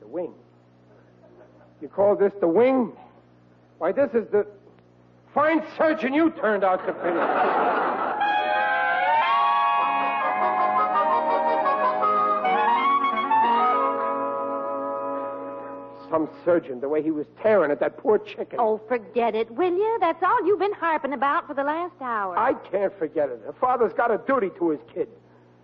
The 0.00 0.06
wing. 0.06 0.32
You 1.80 1.88
call 1.88 2.16
this 2.16 2.32
the 2.40 2.48
wing? 2.48 2.92
Why, 3.78 3.92
this 3.92 4.10
is 4.12 4.26
the 4.32 4.46
fine 5.32 5.62
surgeon 5.76 6.12
you 6.12 6.30
turned 6.30 6.64
out 6.64 6.84
to 6.86 6.92
be. 6.92 7.94
Some 16.10 16.28
surgeon, 16.44 16.80
the 16.80 16.88
way 16.88 17.02
he 17.02 17.10
was 17.10 17.26
tearing 17.42 17.70
at 17.70 17.80
that 17.80 17.98
poor 17.98 18.18
chicken. 18.18 18.58
Oh, 18.58 18.80
forget 18.88 19.34
it, 19.34 19.50
will 19.50 19.72
you? 19.72 19.98
That's 20.00 20.22
all 20.22 20.46
you've 20.46 20.58
been 20.58 20.72
harping 20.72 21.12
about 21.12 21.46
for 21.46 21.54
the 21.54 21.64
last 21.64 21.94
hour. 22.00 22.38
I 22.38 22.54
can't 22.54 22.96
forget 22.98 23.28
it. 23.28 23.42
A 23.46 23.52
father's 23.52 23.92
got 23.92 24.10
a 24.10 24.18
duty 24.26 24.50
to 24.58 24.70
his 24.70 24.80
kid. 24.92 25.08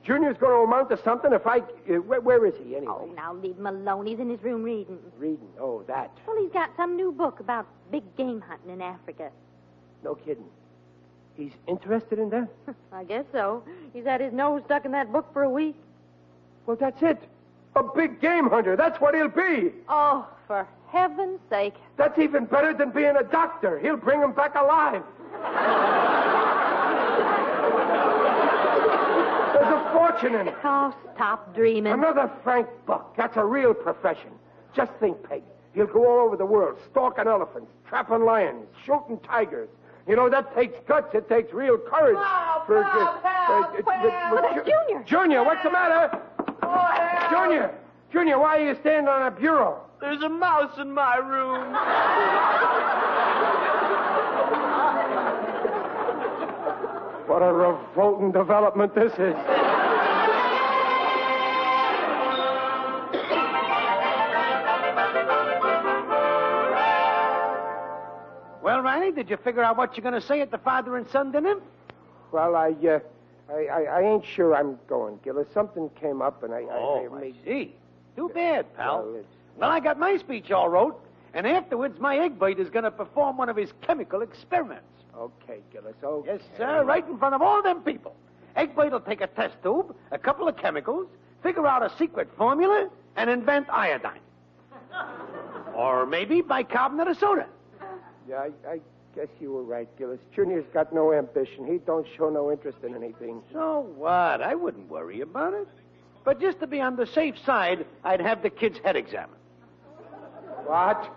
Junior's 0.05 0.37
going 0.37 0.53
to 0.53 0.71
amount 0.71 0.91
to 0.91 1.03
something 1.03 1.33
if 1.33 1.47
I. 1.47 1.59
Uh, 1.59 1.95
where, 2.03 2.21
where 2.21 2.47
is 2.47 2.55
he, 2.63 2.77
anyway? 2.77 2.93
Oh, 2.95 3.13
now 3.17 3.33
leave 3.33 3.57
him 3.57 3.67
alone. 3.67 4.07
He's 4.07 4.19
in 4.19 4.29
his 4.29 4.43
room 4.43 4.63
reading. 4.63 4.99
Reading. 5.17 5.49
Oh, 5.59 5.83
that. 5.87 6.11
Well, 6.27 6.37
he's 6.39 6.53
got 6.53 6.71
some 6.77 6.95
new 6.95 7.11
book 7.11 7.41
about 7.41 7.67
big 7.91 8.03
game 8.17 8.43
hunting 8.43 8.71
in 8.71 8.83
Africa. 8.83 9.31
No 10.03 10.15
kidding. 10.15 10.45
He's 11.37 11.53
interested 11.67 12.19
in 12.19 12.29
that? 12.31 12.49
I 12.93 13.05
guess 13.05 13.25
so. 13.33 13.65
He's 13.95 14.05
had 14.05 14.21
his 14.21 14.33
nose 14.33 14.63
stuck 14.67 14.85
in 14.85 14.93
that 14.93 15.11
book 15.11 15.33
for 15.33 15.43
a 15.43 15.51
week. 15.51 15.77
Well, 16.67 16.77
that's 16.77 17.03
it. 17.03 17.23
A 17.75 17.83
big 17.83 18.21
game 18.21 18.49
hunter. 18.49 18.77
That's 18.77 19.01
what 19.01 19.15
he'll 19.15 19.29
be. 19.29 19.73
Oh, 19.89 20.29
for 20.47 20.67
heaven's 20.89 21.41
sake. 21.51 21.75
That's 21.97 22.19
even 22.19 22.45
better 22.45 22.73
than 22.75 22.91
being 22.91 23.17
a 23.17 23.23
doctor. 23.23 23.79
He'll 23.79 23.97
bring 23.97 24.21
him 24.21 24.33
back 24.33 24.55
alive. 24.55 25.03
There's 29.53 29.73
a 29.73 29.93
fortune 29.93 30.35
in 30.35 30.49
it. 30.49 30.55
Oh, 30.65 30.95
stop 31.15 31.55
dreaming. 31.55 31.93
Another 31.93 32.31
Frank 32.43 32.69
Buck. 32.87 33.17
That's 33.17 33.37
a 33.37 33.45
real 33.45 33.75
profession. 33.75 34.31
Just 34.75 34.93
think, 35.01 35.23
Peg. 35.29 35.43
He'll 35.75 35.87
go 35.87 36.07
all 36.07 36.27
over 36.27 36.37
the 36.37 36.47
world, 36.47 36.79
stalking 36.91 37.27
elephants, 37.27 37.71
trapping 37.89 38.25
lions, 38.25 38.67
shooting 38.85 39.19
tigers. 39.21 39.69
You 40.07 40.17
know, 40.17 40.29
that 40.29 40.55
takes 40.55 40.79
guts. 40.87 41.15
It 41.15 41.29
takes 41.29 41.53
real 41.53 41.79
courage. 41.79 42.17
Help, 42.17 42.69
help, 42.69 42.85
help, 42.85 43.25
uh, 43.25 43.29
help. 43.29 43.75
Oh, 43.87 44.39
that's 44.41 44.69
Junior. 44.69 45.03
Junior, 45.05 45.43
what's 45.45 45.63
the 45.65 45.71
matter? 45.71 46.21
Oh, 46.63 46.69
help. 46.69 47.31
Junior! 47.31 47.75
Junior, 48.15 48.39
why 48.39 48.59
are 48.61 48.69
you 48.69 48.77
standing 48.81 49.09
on 49.09 49.23
a 49.27 49.31
bureau? 49.33 49.81
There's 50.01 50.23
a 50.23 50.29
mouse 50.29 50.79
in 50.79 50.93
my 50.93 51.17
room. 51.17 51.75
What 57.27 57.43
a 57.43 57.53
revolting 57.53 58.31
development 58.33 58.95
this 58.95 59.13
is. 59.15 59.35
Well, 68.63 68.81
Riley, 68.81 69.13
did 69.13 69.29
you 69.29 69.37
figure 69.37 69.63
out 69.63 69.77
what 69.77 69.95
you're 69.97 70.03
going 70.03 70.19
to 70.19 70.27
say 70.27 70.41
at 70.41 70.51
the 70.51 70.57
father 70.59 70.97
and 70.97 71.07
son 71.11 71.31
dinner? 71.33 71.57
Well, 72.33 72.57
I, 72.57 72.71
uh, 72.89 72.99
I, 73.53 73.67
I, 73.67 73.81
I 73.83 74.03
ain't 74.03 74.25
sure 74.25 74.55
I'm 74.55 74.79
going, 74.89 75.19
Gillis. 75.23 75.47
Something 75.53 75.91
came 76.01 76.23
up, 76.23 76.43
and 76.43 76.55
I, 76.55 76.61
I, 76.61 76.67
Oh, 76.71 77.07
I 77.13 77.15
I 77.17 77.21
made. 77.21 77.35
see. 77.45 77.75
Too 78.17 78.31
bad, 78.35 78.75
pal. 78.77 79.03
Well, 79.03 79.23
Well, 79.57 79.71
I 79.71 79.81
got 79.81 79.99
my 79.99 80.17
speech 80.19 80.51
all 80.51 80.69
wrote, 80.69 81.01
and 81.33 81.47
afterwards 81.47 81.99
my 81.99 82.19
Egbert 82.19 82.59
is 82.59 82.71
going 82.71 82.85
to 82.85 82.91
perform 82.91 83.37
one 83.37 83.49
of 83.49 83.57
his 83.57 83.73
chemical 83.83 84.23
experiments. 84.23 84.85
Okay, 85.17 85.61
Gillis. 85.73 85.95
Okay. 86.03 86.33
Yes, 86.33 86.41
sir, 86.57 86.85
right 86.85 87.07
in 87.09 87.19
front 87.19 87.35
of 87.35 87.43
all 87.43 87.63
them 87.63 87.83
people. 87.83 88.15
Egbert 88.57 88.93
will 88.93 89.01
take 89.01 89.21
a 89.21 89.27
test 89.29 89.55
tube, 89.63 89.95
a 90.13 90.19
couple 90.19 90.49
of 90.49 90.57
chemicals, 90.57 91.07
figure 91.43 91.67
out 91.67 91.83
a 91.83 91.97
secret 91.97 92.29
formula, 92.37 92.89
and 93.17 93.31
invent 93.31 93.69
iodine. 93.71 94.21
or 95.75 96.07
maybe 96.07 96.41
bicarbonate 96.41 97.09
of 97.09 97.19
soda. 97.19 97.47
Yeah, 98.29 98.37
I, 98.37 98.51
I 98.69 98.81
guess 99.15 99.29
you 99.41 99.53
were 99.53 99.63
right, 99.63 99.89
Gillis. 99.99 100.21
Junior's 100.35 100.65
got 100.73 100.93
no 100.93 101.13
ambition. 101.13 101.67
He 101.67 101.79
don't 101.79 102.07
show 102.17 102.31
no 102.31 102.51
interest 102.51 102.79
in 102.83 102.95
anything. 102.95 103.43
So 103.53 103.87
what? 103.97 104.41
I 104.41 104.55
wouldn't 104.55 104.89
worry 104.89 105.21
about 105.21 105.53
it. 105.55 105.69
But 106.25 106.41
just 106.41 106.61
to 106.61 106.67
be 106.67 106.81
on 106.81 106.97
the 106.97 107.07
safe 107.07 107.35
side, 107.45 107.85
I'd 108.03 108.21
have 108.21 108.43
the 108.43 108.51
kid's 108.51 108.79
head 108.79 108.97
examined. 108.97 109.41
What? 110.65 111.11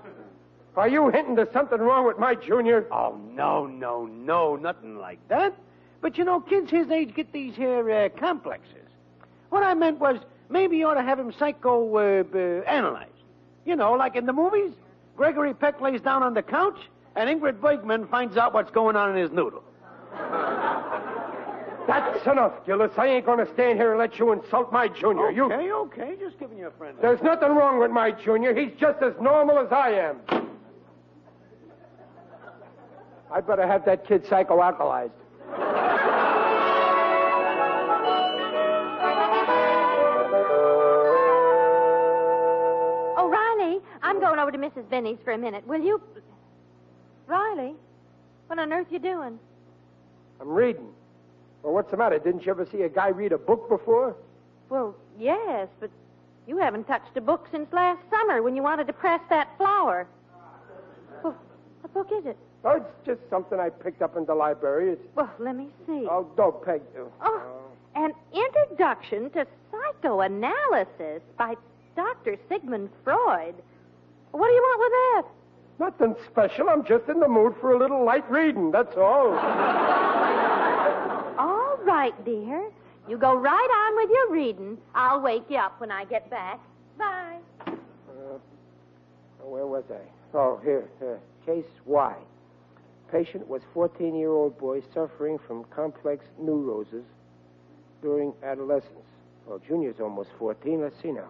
Are 0.75 0.87
you 0.87 1.09
hinting 1.09 1.35
there's 1.35 1.51
something 1.53 1.79
wrong 1.79 2.05
with 2.05 2.19
my 2.19 2.35
Junior? 2.35 2.85
Oh, 2.91 3.19
no, 3.33 3.65
no, 3.65 4.05
no, 4.05 4.55
nothing 4.57 4.99
like 4.99 5.25
that. 5.29 5.55
But 6.01 6.17
you 6.17 6.23
know, 6.23 6.39
kids 6.39 6.69
his 6.69 6.89
age 6.91 7.15
get 7.15 7.31
these 7.31 7.55
here 7.55 7.89
uh, 7.89 8.09
complexes. 8.19 8.75
What 9.49 9.63
I 9.63 9.73
meant 9.73 9.99
was 9.99 10.19
maybe 10.49 10.77
you 10.77 10.87
ought 10.87 10.95
to 10.95 11.01
have 11.01 11.17
him 11.17 11.33
psycho 11.39 11.95
uh, 11.95 12.23
uh, 12.31 12.61
analyzed. 12.69 13.11
You 13.65 13.75
know, 13.75 13.93
like 13.93 14.15
in 14.15 14.25
the 14.25 14.33
movies, 14.33 14.71
Gregory 15.15 15.53
Peck 15.53 15.81
lays 15.81 16.01
down 16.01 16.21
on 16.21 16.33
the 16.33 16.43
couch, 16.43 16.79
and 17.15 17.29
Ingrid 17.29 17.59
Bergman 17.59 18.07
finds 18.07 18.37
out 18.37 18.53
what's 18.53 18.71
going 18.71 18.95
on 18.95 19.17
in 19.17 19.17
his 19.17 19.31
noodle. 19.31 19.63
That's 21.87 22.27
enough, 22.27 22.65
Gillis. 22.65 22.91
I 22.97 23.07
ain't 23.07 23.25
going 23.25 23.39
to 23.39 23.51
stand 23.53 23.79
here 23.79 23.91
and 23.91 23.99
let 23.99 24.19
you 24.19 24.33
insult 24.33 24.73
my 24.73 24.89
Junior. 24.89 25.31
You. 25.31 25.45
Okay, 25.45 25.71
okay, 25.71 26.15
just 26.19 26.37
giving 26.37 26.57
you 26.57 26.67
a 26.67 26.71
friend. 26.71 26.97
There's 27.01 27.21
nothing 27.21 27.49
wrong 27.49 27.79
with 27.79 27.91
my 27.91 28.11
Junior. 28.11 28.53
He's 28.53 28.73
just 28.77 29.01
as 29.01 29.13
normal 29.21 29.57
as 29.57 29.71
I 29.71 29.91
am. 29.91 30.19
I'd 33.31 33.47
better 33.47 33.65
have 33.65 33.85
that 33.85 34.05
kid 34.05 34.25
psychoalkalized. 34.25 35.11
Oh, 43.17 43.29
Riley, 43.29 43.79
I'm 44.01 44.19
going 44.19 44.39
over 44.39 44.51
to 44.51 44.57
Mrs. 44.57 44.89
Benny's 44.89 45.19
for 45.23 45.31
a 45.31 45.37
minute. 45.37 45.65
Will 45.65 45.81
you? 45.81 46.01
Riley, 47.27 47.75
what 48.47 48.59
on 48.59 48.73
earth 48.73 48.87
you 48.89 48.99
doing? 48.99 49.39
I'm 50.41 50.49
reading. 50.49 50.87
Well, 51.63 51.73
what's 51.73 51.91
the 51.91 51.97
matter? 51.97 52.17
Didn't 52.19 52.45
you 52.45 52.51
ever 52.51 52.65
see 52.71 52.81
a 52.83 52.89
guy 52.89 53.09
read 53.09 53.31
a 53.31 53.37
book 53.37 53.67
before? 53.69 54.15
Well, 54.69 54.95
yes, 55.19 55.67
but 55.79 55.89
you 56.47 56.57
haven't 56.57 56.85
touched 56.85 57.15
a 57.15 57.21
book 57.21 57.47
since 57.51 57.71
last 57.73 57.99
summer 58.09 58.41
when 58.41 58.55
you 58.55 58.63
wanted 58.63 58.87
to 58.87 58.93
press 58.93 59.21
that 59.29 59.49
flower. 59.57 60.07
Well, 61.23 61.35
what 61.81 61.93
book 61.93 62.07
is 62.17 62.25
it? 62.25 62.37
Oh, 62.63 62.75
it's 62.77 63.05
just 63.05 63.19
something 63.29 63.59
I 63.59 63.69
picked 63.69 64.01
up 64.01 64.17
in 64.17 64.25
the 64.25 64.35
library. 64.35 64.91
It's 64.93 65.01
Well, 65.15 65.29
let 65.39 65.55
me 65.55 65.69
see. 65.85 66.07
oh, 66.09 66.27
don't 66.35 66.63
peg. 66.63 66.81
Oh, 67.21 67.41
an 67.95 68.11
introduction 68.33 69.29
to 69.31 69.45
psychoanalysis 69.71 71.21
by 71.37 71.55
Dr. 71.95 72.37
Sigmund 72.49 72.89
Freud. 73.03 73.55
What 74.31 74.47
do 74.47 74.53
you 74.53 74.61
want 74.61 74.79
with 74.79 74.91
that? 74.91 75.25
Nothing 75.79 76.15
special. 76.31 76.69
I'm 76.69 76.83
just 76.85 77.07
in 77.09 77.19
the 77.19 77.27
mood 77.27 77.55
for 77.61 77.73
a 77.73 77.77
little 77.79 78.03
light 78.03 78.29
reading. 78.29 78.71
That's 78.71 78.95
all. 78.97 79.33
Right, 82.07 82.23
dear. 82.25 82.71
You 83.09 83.17
go 83.17 83.35
right 83.35 83.51
on 83.51 83.95
with 83.97 84.09
your 84.09 84.31
reading. 84.31 84.77
I'll 84.95 85.19
wake 85.19 85.43
you 85.49 85.57
up 85.57 85.77
when 85.81 85.91
I 85.91 86.05
get 86.05 86.29
back. 86.29 86.57
Bye. 86.97 87.39
Uh, 87.67 88.37
where 89.43 89.67
was 89.67 89.83
I? 89.91 89.99
Oh, 90.33 90.57
here, 90.63 90.87
here. 90.99 91.19
Case 91.45 91.65
Y. 91.85 92.15
Patient 93.11 93.45
was 93.49 93.61
14-year-old 93.75 94.57
boy 94.57 94.83
suffering 94.93 95.37
from 95.37 95.65
complex 95.65 96.23
neuroses 96.39 97.03
during 98.01 98.31
adolescence. 98.41 99.09
Well, 99.45 99.59
Junior's 99.67 99.99
almost 99.99 100.29
14. 100.39 100.79
Let's 100.79 100.95
see 101.01 101.11
now. 101.11 101.29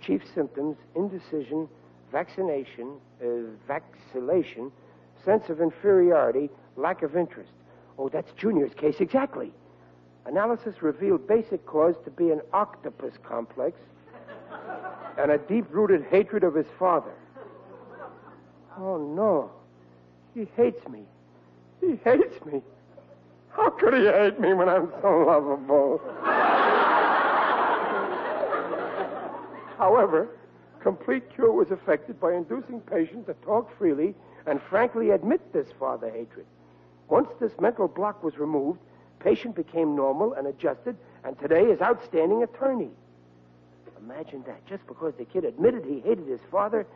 Chief 0.00 0.22
symptoms, 0.32 0.76
indecision, 0.94 1.68
vaccination, 2.12 2.98
uh, 3.20 3.50
vacillation, 3.66 4.70
sense 5.24 5.48
of 5.48 5.60
inferiority, 5.60 6.50
lack 6.76 7.02
of 7.02 7.16
interest. 7.16 7.50
Oh, 7.98 8.08
that's 8.08 8.30
Junior's 8.36 8.74
case 8.74 9.00
exactly. 9.00 9.52
Analysis 10.26 10.82
revealed 10.82 11.26
basic 11.28 11.64
cause 11.66 11.96
to 12.04 12.10
be 12.10 12.30
an 12.30 12.40
octopus 12.52 13.14
complex 13.22 13.78
and 15.18 15.30
a 15.30 15.38
deep-rooted 15.38 16.04
hatred 16.10 16.44
of 16.44 16.54
his 16.54 16.66
father. 16.78 17.12
Oh, 18.78 18.96
no. 18.96 19.50
He 20.34 20.48
hates 20.56 20.88
me. 20.88 21.00
He 21.80 21.96
hates 22.04 22.44
me. 22.44 22.62
How 23.50 23.70
could 23.70 23.94
he 23.94 24.06
hate 24.06 24.40
me 24.40 24.52
when 24.52 24.68
I'm 24.68 24.90
so 25.00 25.24
lovable? 25.26 26.00
However, 29.78 30.28
complete 30.80 31.30
cure 31.32 31.52
was 31.52 31.70
effected 31.70 32.18
by 32.18 32.32
inducing 32.32 32.80
patient 32.80 33.26
to 33.26 33.34
talk 33.44 33.76
freely 33.78 34.14
and 34.46 34.60
frankly 34.68 35.10
admit 35.10 35.52
this 35.52 35.68
father 35.78 36.10
hatred. 36.10 36.46
Once 37.08 37.28
this 37.40 37.52
mental 37.60 37.86
block 37.86 38.24
was 38.24 38.38
removed, 38.38 38.80
patient 39.20 39.54
became 39.54 39.96
normal 39.96 40.34
and 40.34 40.46
adjusted, 40.46 40.96
and 41.24 41.38
today 41.38 41.62
is 41.62 41.80
outstanding 41.80 42.42
attorney. 42.42 42.90
Imagine 43.98 44.44
that. 44.46 44.66
Just 44.66 44.86
because 44.86 45.14
the 45.18 45.24
kid 45.24 45.44
admitted 45.44 45.84
he 45.84 46.00
hated 46.00 46.26
his 46.26 46.40
father. 46.50 46.86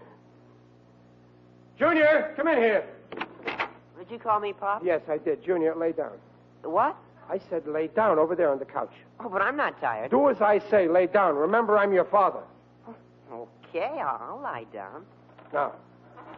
Junior, 1.78 2.34
come 2.36 2.48
in 2.48 2.58
here. 2.58 2.84
Did 3.98 4.10
you 4.10 4.18
call 4.18 4.40
me, 4.40 4.52
Pop? 4.52 4.82
Yes, 4.84 5.00
I 5.08 5.18
did. 5.18 5.42
Junior, 5.44 5.74
lay 5.74 5.92
down. 5.92 6.12
What? 6.62 6.96
I 7.30 7.40
said 7.50 7.66
lay 7.66 7.88
down 7.88 8.18
over 8.18 8.34
there 8.34 8.50
on 8.50 8.58
the 8.58 8.64
couch. 8.64 8.92
Oh, 9.20 9.28
but 9.28 9.42
I'm 9.42 9.56
not 9.56 9.80
tired. 9.80 10.10
Do 10.10 10.30
as 10.30 10.40
I 10.40 10.60
say. 10.70 10.88
Lay 10.88 11.06
down. 11.06 11.36
Remember, 11.36 11.76
I'm 11.76 11.92
your 11.92 12.06
father. 12.06 12.40
Okay, 13.30 14.00
I'll, 14.00 14.18
I'll 14.20 14.40
lie 14.42 14.64
down. 14.72 15.04
Now, 15.52 15.72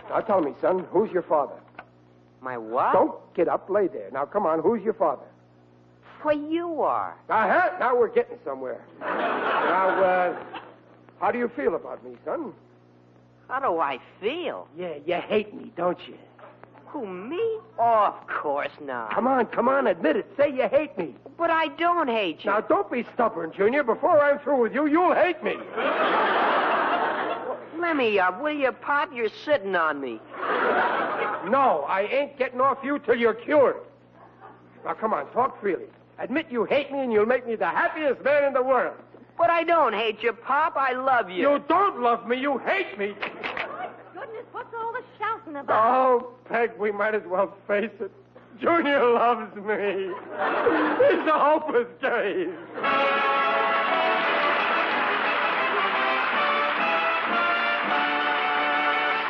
now 0.09 0.21
tell 0.21 0.41
me, 0.41 0.53
son, 0.61 0.85
who's 0.91 1.11
your 1.13 1.23
father? 1.23 1.55
My 2.41 2.59
what? 2.59 2.93
Don't 2.93 3.35
get 3.35 3.49
up. 3.49 3.71
Lay 3.71 3.87
there. 3.87 4.11
Now, 4.13 4.25
come 4.25 4.47
on. 4.47 4.61
Who's 4.61 4.83
your 4.83 4.95
father? 4.95 5.27
Well, 6.25 6.37
you 6.37 6.83
are. 6.83 7.17
Uh-huh. 7.29 7.71
Now 7.79 7.97
we're 7.97 8.09
getting 8.09 8.39
somewhere. 8.45 8.81
now, 9.01 10.03
uh, 10.03 10.37
how 11.21 11.31
do 11.31 11.39
you 11.39 11.49
feel 11.49 11.75
about 11.75 12.05
me, 12.05 12.17
son? 12.25 12.53
How 13.49 13.61
do 13.61 13.79
I 13.81 13.99
feel? 14.21 14.69
Yeah, 14.77 14.95
you 15.07 15.15
hate 15.15 15.55
me, 15.55 15.73
don't 15.77 15.99
you? 16.07 16.15
Who, 16.87 17.07
me? 17.07 17.41
Oh, 17.79 18.17
of 18.19 18.27
course 18.27 18.73
not. 18.81 19.15
Come 19.15 19.27
on, 19.27 19.47
come 19.47 19.69
on, 19.69 19.87
admit 19.87 20.17
it. 20.17 20.31
Say 20.37 20.53
you 20.53 20.69
hate 20.69 20.97
me. 20.99 21.15
But 21.39 21.51
I 21.51 21.69
don't 21.69 22.09
hate 22.09 22.45
you. 22.45 22.51
Now, 22.51 22.61
don't 22.61 22.91
be 22.91 23.07
stubborn, 23.15 23.53
Junior. 23.57 23.83
Before 23.83 24.21
I'm 24.21 24.39
through 24.41 24.63
with 24.63 24.75
you, 24.75 24.87
you'll 24.87 25.15
hate 25.15 25.43
me. 25.43 25.57
Let 27.81 27.97
me 27.97 28.19
up, 28.19 28.43
will 28.43 28.53
you, 28.53 28.73
Pop? 28.73 29.11
You're 29.15 29.31
sitting 29.45 29.75
on 29.75 30.01
me. 30.01 30.21
No, 31.49 31.85
I 31.89 32.09
ain't 32.11 32.37
getting 32.39 32.61
off 32.61 32.79
you 32.85 32.99
till 32.99 33.15
you're 33.17 33.35
cured. 33.35 33.77
Now, 34.85 34.95
come 34.95 35.15
on, 35.15 35.31
talk 35.33 35.61
freely. 35.61 35.87
Admit 36.21 36.47
you 36.51 36.65
hate 36.65 36.93
me, 36.93 37.01
and 37.01 37.13
you'll 37.13 37.27
make 37.27 37.47
me 37.47 37.57
the 37.57 37.67
happiest 37.67 38.23
man 38.23 38.45
in 38.45 38.53
the 38.53 38.63
world. 38.63 38.95
But 39.39 39.49
I 39.49 39.65
don't 39.65 39.95
hate 39.95 40.23
you, 40.23 40.33
Pop. 40.35 40.77
I 40.77 40.93
love 40.93 41.31
you. 41.31 41.51
You 41.51 41.65
don't 41.67 42.03
love 42.03 42.29
me. 42.29 42.37
You 42.39 42.59
hate 42.59 42.99
me. 42.99 43.15
Goodness, 44.13 44.45
what's 44.53 44.73
all 44.75 44.93
the 44.93 45.03
shouting 45.19 45.57
about? 45.57 45.97
Oh, 45.97 46.33
Peg, 46.47 46.73
we 46.79 46.93
might 46.93 47.15
as 47.15 47.23
well 47.27 47.57
face 47.67 47.91
it. 48.01 48.13
Junior 48.61 49.03
loves 49.15 49.57
me. 49.57 49.73
It's 49.73 51.27
a 51.27 51.39
hopeless 51.39 51.89
case. 52.03 52.49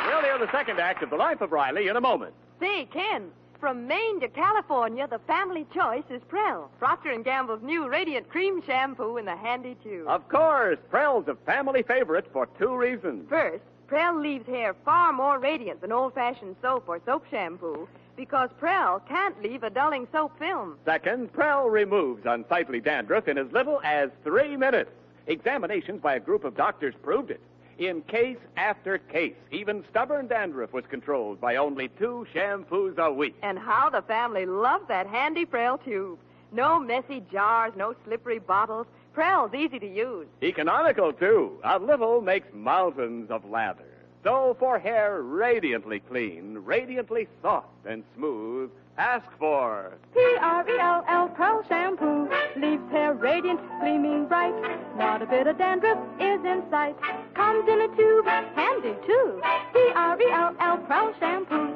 We'll 0.07 0.21
hear 0.23 0.37
the 0.37 0.51
second 0.51 0.79
act 0.81 1.03
of 1.03 1.09
The 1.09 1.15
Life 1.15 1.39
of 1.39 1.53
Riley 1.53 1.87
in 1.87 1.95
a 1.95 2.01
moment. 2.01 2.33
Say, 2.59 2.85
Ken, 2.91 3.31
from 3.61 3.87
Maine 3.87 4.19
to 4.19 4.27
California, 4.27 5.07
the 5.07 5.19
family 5.19 5.67
choice 5.71 6.03
is 6.09 6.19
Prell. 6.27 6.71
Procter 6.79 7.15
& 7.21 7.23
Gamble's 7.23 7.61
new 7.61 7.87
Radiant 7.87 8.27
Cream 8.27 8.61
Shampoo 8.65 9.17
in 9.17 9.25
the 9.25 9.35
handy 9.35 9.77
tube. 9.83 10.07
Of 10.07 10.27
course, 10.27 10.79
Prell's 10.89 11.27
a 11.27 11.35
family 11.45 11.83
favorite 11.83 12.25
for 12.33 12.47
two 12.57 12.75
reasons. 12.75 13.29
First, 13.29 13.63
Prell 13.87 14.19
leaves 14.19 14.47
hair 14.47 14.73
far 14.83 15.13
more 15.13 15.37
radiant 15.37 15.79
than 15.79 15.91
old-fashioned 15.91 16.55
soap 16.59 16.85
or 16.87 16.99
soap 17.05 17.23
shampoo 17.29 17.87
because 18.17 18.49
Prell 18.59 18.99
can't 19.07 19.39
leave 19.43 19.61
a 19.61 19.69
dulling 19.69 20.07
soap 20.11 20.37
film. 20.39 20.77
Second, 20.83 21.31
Prell 21.31 21.69
removes 21.69 22.25
unsightly 22.25 22.79
dandruff 22.79 23.27
in 23.27 23.37
as 23.37 23.51
little 23.51 23.79
as 23.83 24.09
three 24.23 24.57
minutes. 24.57 24.89
Examinations 25.27 26.01
by 26.01 26.15
a 26.15 26.19
group 26.19 26.45
of 26.45 26.57
doctors 26.57 26.95
proved 27.03 27.29
it. 27.29 27.39
In 27.81 28.03
case 28.03 28.37
after 28.57 28.99
case, 28.99 29.33
even 29.49 29.83
stubborn 29.89 30.27
dandruff 30.27 30.71
was 30.71 30.83
controlled 30.87 31.41
by 31.41 31.55
only 31.55 31.87
two 31.87 32.27
shampoos 32.31 32.99
a 32.99 33.11
week. 33.11 33.35
And 33.41 33.57
how 33.57 33.89
the 33.89 34.03
family 34.03 34.45
loved 34.45 34.87
that 34.89 35.07
handy 35.07 35.45
Prell 35.45 35.79
tube. 35.79 36.19
No 36.51 36.79
messy 36.79 37.23
jars, 37.31 37.73
no 37.75 37.95
slippery 38.05 38.37
bottles. 38.37 38.85
Prell's 39.15 39.55
easy 39.55 39.79
to 39.79 39.87
use. 39.87 40.27
Economical, 40.43 41.11
too. 41.11 41.57
A 41.63 41.79
little 41.79 42.21
makes 42.21 42.53
mountains 42.53 43.31
of 43.31 43.43
lather. 43.45 43.90
So 44.23 44.55
for 44.59 44.77
hair 44.77 45.21
radiantly 45.23 45.99
clean, 46.01 46.59
radiantly 46.59 47.27
soft 47.41 47.67
and 47.85 48.03
smooth, 48.15 48.69
ask 48.97 49.25
for 49.39 49.93
P-R-E-L-L 50.13 51.29
Prell 51.29 51.63
Shampoo 51.67 52.29
leaves 52.55 52.83
hair 52.91 53.13
radiant, 53.13 53.59
gleaming 53.79 54.27
bright. 54.27 54.53
Not 54.95 55.23
a 55.23 55.25
bit 55.25 55.47
of 55.47 55.57
dandruff 55.57 55.97
is 56.19 56.39
in 56.45 56.63
sight. 56.69 56.95
Comes 57.33 57.67
in 57.67 57.81
a 57.81 57.87
tube, 57.95 58.25
handy 58.25 58.93
too. 59.07 59.41
P-R-E-L-L 59.73 60.77
Prell 60.87 61.13
Shampoo. 61.19 61.75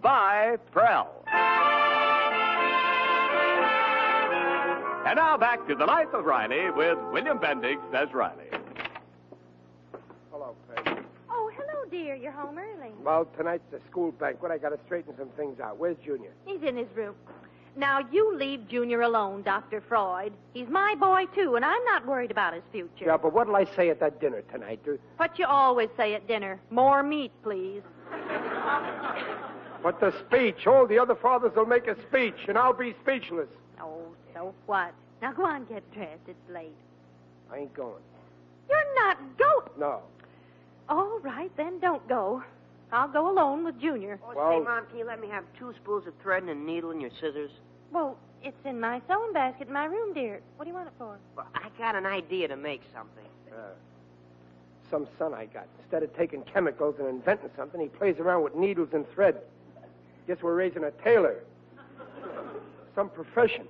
by 0.00 0.56
Prell. 0.70 1.24
And 5.06 5.16
now 5.16 5.36
back 5.36 5.66
to 5.66 5.74
the 5.74 5.86
life 5.86 6.12
of 6.12 6.24
Riley 6.24 6.70
with 6.70 6.98
William 7.12 7.38
Bendix 7.38 7.78
as 7.92 8.12
Riley. 8.14 8.44
Hello, 10.30 10.54
Peg. 10.72 10.79
Dear. 11.90 12.14
You're 12.14 12.32
home 12.32 12.58
early. 12.58 12.92
Well, 13.02 13.26
tonight's 13.36 13.64
the 13.70 13.80
school 13.90 14.12
banquet. 14.12 14.52
I 14.52 14.58
got 14.58 14.70
to 14.70 14.78
straighten 14.86 15.14
some 15.18 15.30
things 15.30 15.60
out. 15.60 15.78
Where's 15.78 15.96
Junior? 16.04 16.30
He's 16.46 16.62
in 16.62 16.76
his 16.76 16.88
room. 16.94 17.14
Now, 17.76 18.00
you 18.10 18.36
leave 18.36 18.68
Junior 18.68 19.02
alone, 19.02 19.42
Dr. 19.42 19.80
Freud. 19.80 20.32
He's 20.54 20.68
my 20.68 20.94
boy, 20.98 21.26
too, 21.34 21.54
and 21.54 21.64
I'm 21.64 21.84
not 21.84 22.04
worried 22.04 22.30
about 22.30 22.52
his 22.52 22.64
future. 22.72 23.04
Yeah, 23.06 23.16
but 23.16 23.32
what'll 23.32 23.54
I 23.54 23.64
say 23.76 23.90
at 23.90 24.00
that 24.00 24.20
dinner 24.20 24.42
tonight? 24.52 24.80
What 25.16 25.38
you 25.38 25.46
always 25.46 25.88
say 25.96 26.14
at 26.14 26.26
dinner 26.26 26.60
more 26.70 27.02
meat, 27.02 27.32
please. 27.42 27.82
But 29.82 30.00
the 30.00 30.12
speech. 30.26 30.66
All 30.66 30.86
the 30.86 30.98
other 30.98 31.14
fathers 31.14 31.52
will 31.56 31.66
make 31.66 31.86
a 31.86 31.96
speech, 32.08 32.34
and 32.48 32.58
I'll 32.58 32.72
be 32.72 32.94
speechless. 33.02 33.48
Oh, 33.80 34.02
so 34.34 34.54
what? 34.66 34.92
Now 35.22 35.32
go 35.32 35.44
on, 35.44 35.64
get 35.64 35.88
dressed. 35.92 36.20
It's 36.28 36.50
late. 36.52 36.74
I 37.50 37.58
ain't 37.58 37.74
going. 37.74 38.02
You're 38.68 38.94
not 38.96 39.18
go. 39.38 39.64
No. 39.78 40.02
All 40.90 41.20
right, 41.22 41.50
then 41.56 41.78
don't 41.78 42.06
go. 42.08 42.42
I'll 42.92 43.08
go 43.08 43.30
alone 43.30 43.64
with 43.64 43.80
Junior. 43.80 44.18
Oh, 44.24 44.32
Well- 44.34 44.58
say, 44.58 44.64
Mom, 44.64 44.86
can 44.86 44.98
you 44.98 45.04
let 45.04 45.20
me 45.20 45.28
have 45.28 45.44
two 45.56 45.72
spools 45.74 46.06
of 46.06 46.14
thread 46.16 46.42
and 46.42 46.50
a 46.50 46.54
needle 46.54 46.90
and 46.90 47.00
your 47.00 47.10
scissors? 47.10 47.52
Well, 47.92 48.18
it's 48.42 48.56
in 48.64 48.80
my 48.80 49.00
sewing 49.08 49.32
basket 49.32 49.68
in 49.68 49.72
my 49.72 49.84
room, 49.84 50.12
dear. 50.12 50.40
What 50.56 50.64
do 50.64 50.70
you 50.70 50.74
want 50.74 50.88
it 50.88 50.94
for? 50.98 51.16
Well, 51.36 51.46
I 51.54 51.68
got 51.78 51.94
an 51.94 52.06
idea 52.06 52.48
to 52.48 52.56
make 52.56 52.82
something. 52.92 53.24
Uh, 53.52 53.70
some 54.90 55.06
son 55.18 55.32
I 55.32 55.46
got. 55.46 55.68
Instead 55.80 56.02
of 56.02 56.14
taking 56.16 56.42
chemicals 56.42 56.96
and 56.98 57.06
inventing 57.06 57.50
something, 57.56 57.80
he 57.80 57.88
plays 57.88 58.18
around 58.18 58.42
with 58.42 58.56
needles 58.56 58.88
and 58.92 59.08
thread. 59.10 59.40
Guess 60.26 60.42
we're 60.42 60.54
raising 60.56 60.82
a 60.84 60.90
tailor. 60.90 61.36
Some 62.96 63.08
profession. 63.10 63.68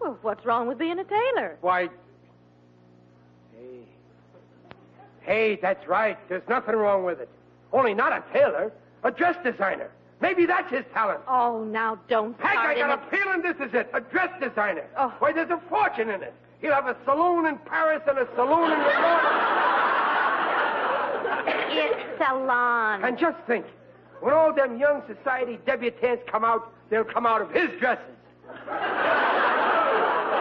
Well, 0.00 0.18
what's 0.20 0.44
wrong 0.44 0.68
with 0.68 0.76
being 0.78 0.98
a 0.98 1.04
tailor? 1.04 1.56
Why? 1.62 1.88
Hey. 3.56 3.84
Hey, 5.28 5.58
that's 5.60 5.86
right. 5.86 6.16
There's 6.30 6.48
nothing 6.48 6.74
wrong 6.74 7.04
with 7.04 7.20
it. 7.20 7.28
Only 7.70 7.92
not 7.92 8.12
a 8.14 8.24
tailor, 8.32 8.72
a 9.04 9.10
dress 9.10 9.36
designer. 9.44 9.90
Maybe 10.22 10.46
that's 10.46 10.70
his 10.72 10.86
talent. 10.94 11.20
Oh, 11.28 11.64
now 11.64 11.98
don't 12.08 12.34
start 12.38 12.56
I 12.56 12.74
got 12.74 12.98
a 12.98 13.10
feeling 13.10 13.42
this 13.42 13.56
is 13.56 13.74
it. 13.74 13.90
A 13.92 14.00
dress 14.00 14.30
designer. 14.40 14.86
Oh. 14.96 15.12
Why, 15.18 15.34
there's 15.34 15.50
a 15.50 15.60
fortune 15.68 16.08
in 16.08 16.22
it. 16.22 16.32
He'll 16.62 16.72
have 16.72 16.86
a 16.86 16.96
saloon 17.04 17.44
in 17.44 17.58
Paris 17.58 18.00
and 18.08 18.16
a 18.16 18.26
saloon 18.34 18.72
in 18.72 18.78
New 18.78 18.84
York. 18.84 19.22
It's 21.70 22.18
salon. 22.18 23.04
And 23.04 23.18
just 23.18 23.36
think, 23.46 23.66
when 24.20 24.32
all 24.32 24.54
them 24.54 24.78
young 24.78 25.02
society 25.06 25.58
debutantes 25.66 26.24
come 26.26 26.42
out, 26.42 26.72
they'll 26.88 27.04
come 27.04 27.26
out 27.26 27.42
of 27.42 27.50
his 27.50 27.68
dresses. 27.78 28.16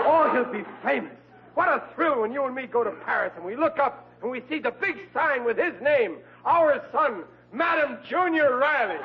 oh, 0.07 0.29
he'll 0.33 0.45
be 0.53 0.63
famous. 0.81 1.11
What 1.55 1.67
a 1.67 1.83
thrill 1.93 2.21
when 2.21 2.31
you 2.31 2.45
and 2.45 2.55
me 2.55 2.67
go 2.67 2.85
to 2.85 2.91
Paris 2.91 3.33
and 3.35 3.43
we 3.43 3.57
look 3.57 3.79
up 3.79 4.06
and 4.21 4.31
we 4.31 4.41
see 4.49 4.59
the 4.59 4.71
big 4.71 4.95
sign 5.13 5.43
with 5.45 5.57
his 5.57 5.73
name, 5.81 6.17
our 6.45 6.83
son, 6.91 7.23
Madam 7.53 7.97
Junior 8.09 8.57
Riley. 8.57 8.97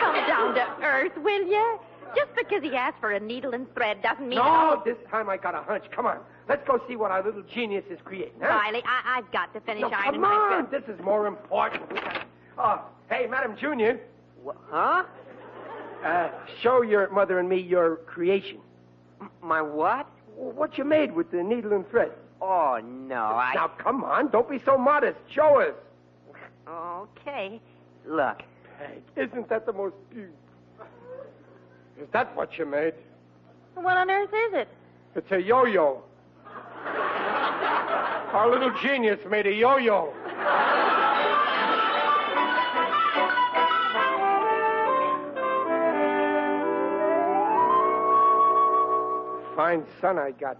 Come 0.00 0.14
down 0.26 0.54
to 0.54 0.66
earth, 0.84 1.12
will 1.16 1.46
you? 1.46 1.78
Just 2.16 2.30
because 2.36 2.62
he 2.62 2.74
asked 2.76 2.98
for 3.00 3.12
a 3.12 3.20
needle 3.20 3.54
and 3.54 3.72
thread 3.74 4.02
doesn't 4.02 4.28
mean. 4.28 4.38
No, 4.38 4.82
this 4.84 4.96
time 5.10 5.30
I 5.30 5.36
got 5.38 5.54
a 5.54 5.62
hunch. 5.62 5.84
Come 5.94 6.06
on, 6.06 6.18
let's 6.48 6.66
go 6.66 6.78
see 6.86 6.96
what 6.96 7.10
our 7.10 7.22
little 7.24 7.42
genius 7.54 7.84
is 7.90 7.98
creating. 8.04 8.34
Huh? 8.40 8.48
Riley, 8.48 8.82
I, 8.84 9.18
I've 9.18 9.32
got 9.32 9.52
to 9.54 9.60
finish 9.60 9.82
No, 9.82 9.88
ironing 9.90 10.20
come 10.20 10.30
my 10.30 10.56
on, 10.56 10.64
dress. 10.68 10.82
this 10.86 10.94
is 10.94 11.02
more 11.02 11.26
important. 11.26 11.82
Oh, 12.58 12.82
hey, 13.08 13.26
Madam 13.30 13.56
Junior, 13.58 14.00
Wha- 14.42 14.52
huh? 14.68 15.04
uh, 16.04 16.30
show 16.62 16.82
your 16.82 17.08
mother 17.10 17.38
and 17.38 17.48
me 17.48 17.58
your 17.60 17.96
creation. 18.06 18.58
M- 19.22 19.30
My 19.42 19.62
what? 19.62 20.06
What 20.42 20.76
you 20.76 20.84
made 20.84 21.14
with 21.14 21.30
the 21.30 21.40
needle 21.40 21.72
and 21.72 21.88
thread. 21.88 22.10
Oh, 22.40 22.80
no, 22.82 23.14
I... 23.14 23.54
Now, 23.54 23.68
come 23.68 24.02
on, 24.02 24.28
don't 24.30 24.50
be 24.50 24.60
so 24.64 24.76
modest. 24.76 25.18
Show 25.30 25.60
us. 25.60 25.74
Okay. 26.68 27.60
Look. 28.04 28.42
Peg, 28.76 29.02
isn't 29.14 29.48
that 29.48 29.66
the 29.66 29.72
most 29.72 29.94
beautiful? 30.10 30.34
Is 32.00 32.08
that 32.12 32.34
what 32.34 32.58
you 32.58 32.66
made? 32.66 32.94
What 33.74 33.96
on 33.96 34.10
earth 34.10 34.30
is 34.30 34.54
it? 34.54 34.68
It's 35.14 35.30
a 35.30 35.40
yo-yo. 35.40 36.02
Our 38.32 38.50
little 38.50 38.72
genius 38.82 39.20
made 39.30 39.46
a 39.46 39.52
yo-yo. 39.52 40.12
Fine 49.56 49.84
son 50.00 50.18
I 50.18 50.32
got. 50.32 50.58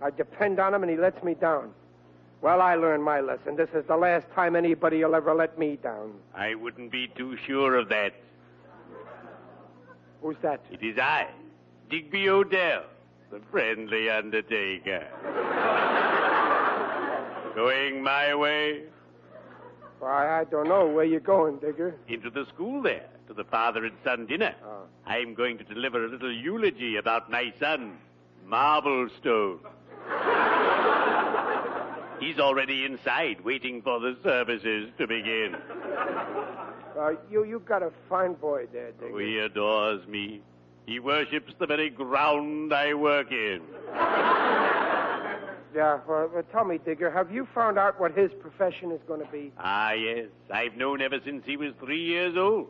I 0.00 0.10
depend 0.10 0.60
on 0.60 0.74
him 0.74 0.82
and 0.82 0.90
he 0.90 0.96
lets 0.96 1.22
me 1.22 1.34
down. 1.34 1.70
Well, 2.40 2.60
I 2.60 2.74
learned 2.74 3.02
my 3.02 3.20
lesson. 3.20 3.56
This 3.56 3.70
is 3.74 3.84
the 3.86 3.96
last 3.96 4.26
time 4.34 4.54
anybody 4.54 5.02
will 5.04 5.14
ever 5.14 5.34
let 5.34 5.58
me 5.58 5.78
down. 5.82 6.12
I 6.34 6.54
wouldn't 6.54 6.92
be 6.92 7.08
too 7.08 7.36
sure 7.46 7.76
of 7.76 7.88
that. 7.88 8.12
Who's 10.20 10.36
that? 10.42 10.60
It 10.70 10.82
is 10.82 10.98
I, 10.98 11.28
Digby 11.90 12.28
O'Dell, 12.28 12.84
the 13.30 13.40
friendly 13.50 14.10
undertaker. 14.10 15.06
Going 17.54 18.02
my 18.02 18.34
way 18.34 18.82
Why, 20.00 20.40
I 20.40 20.44
don't 20.44 20.68
know 20.68 20.86
where 20.88 21.04
you're 21.04 21.20
going, 21.20 21.58
Digger. 21.58 21.94
into 22.08 22.28
the 22.28 22.46
school 22.52 22.82
there 22.82 23.06
to 23.28 23.32
the 23.34 23.44
father 23.44 23.84
and 23.84 23.94
son 24.04 24.26
dinner. 24.26 24.54
Oh. 24.66 24.82
I'm 25.06 25.34
going 25.34 25.58
to 25.58 25.64
deliver 25.64 26.04
a 26.04 26.08
little 26.08 26.32
eulogy 26.32 26.96
about 26.96 27.30
my 27.30 27.52
son, 27.60 27.96
Marblestone. 28.54 29.58
He's 32.20 32.38
already 32.38 32.84
inside 32.84 33.44
waiting 33.44 33.82
for 33.82 33.98
the 33.98 34.16
services 34.22 34.90
to 34.96 35.08
begin. 35.08 35.56
Uh, 36.96 37.10
you 37.28 37.42
you 37.42 37.60
got 37.66 37.82
a 37.82 37.90
fine 38.08 38.34
boy 38.34 38.66
there, 38.72 38.92
Digger. 38.92 39.18
He 39.18 39.38
adores 39.38 40.06
me. 40.06 40.40
He 40.86 41.00
worships 41.00 41.52
the 41.58 41.66
very 41.66 41.90
ground 41.90 42.72
I 42.72 42.94
work 42.94 43.32
in. 43.32 43.60
Yeah, 45.74 45.98
well, 46.06 46.30
well, 46.32 46.44
tell 46.52 46.64
me, 46.64 46.78
Digger, 46.78 47.10
have 47.10 47.32
you 47.32 47.48
found 47.52 47.76
out 47.76 47.98
what 47.98 48.16
his 48.16 48.30
profession 48.40 48.92
is 48.92 49.00
going 49.08 49.18
to 49.26 49.32
be? 49.32 49.50
Ah, 49.58 49.90
yes. 49.90 50.28
I've 50.52 50.76
known 50.76 51.02
ever 51.02 51.18
since 51.24 51.42
he 51.44 51.56
was 51.56 51.72
three 51.80 52.04
years 52.04 52.36
old. 52.36 52.68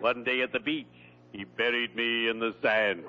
One 0.00 0.24
day 0.24 0.40
at 0.40 0.52
the 0.52 0.60
beach, 0.60 0.86
he 1.32 1.44
buried 1.44 1.94
me 1.94 2.30
in 2.30 2.38
the 2.38 2.54
sand. 2.62 3.04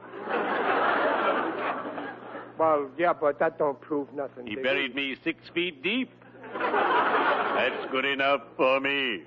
Well, 2.60 2.90
yeah, 2.98 3.14
but 3.14 3.40
that 3.40 3.58
don't 3.58 3.80
prove 3.80 4.14
nothing. 4.14 4.46
He 4.46 4.56
buried 4.58 4.94
me 4.94 5.16
six 5.24 5.48
feet 5.54 5.82
deep. 5.82 6.12
That's 6.54 7.92
good 7.92 8.04
enough 8.04 8.42
for 8.58 8.82
me. 8.82 9.24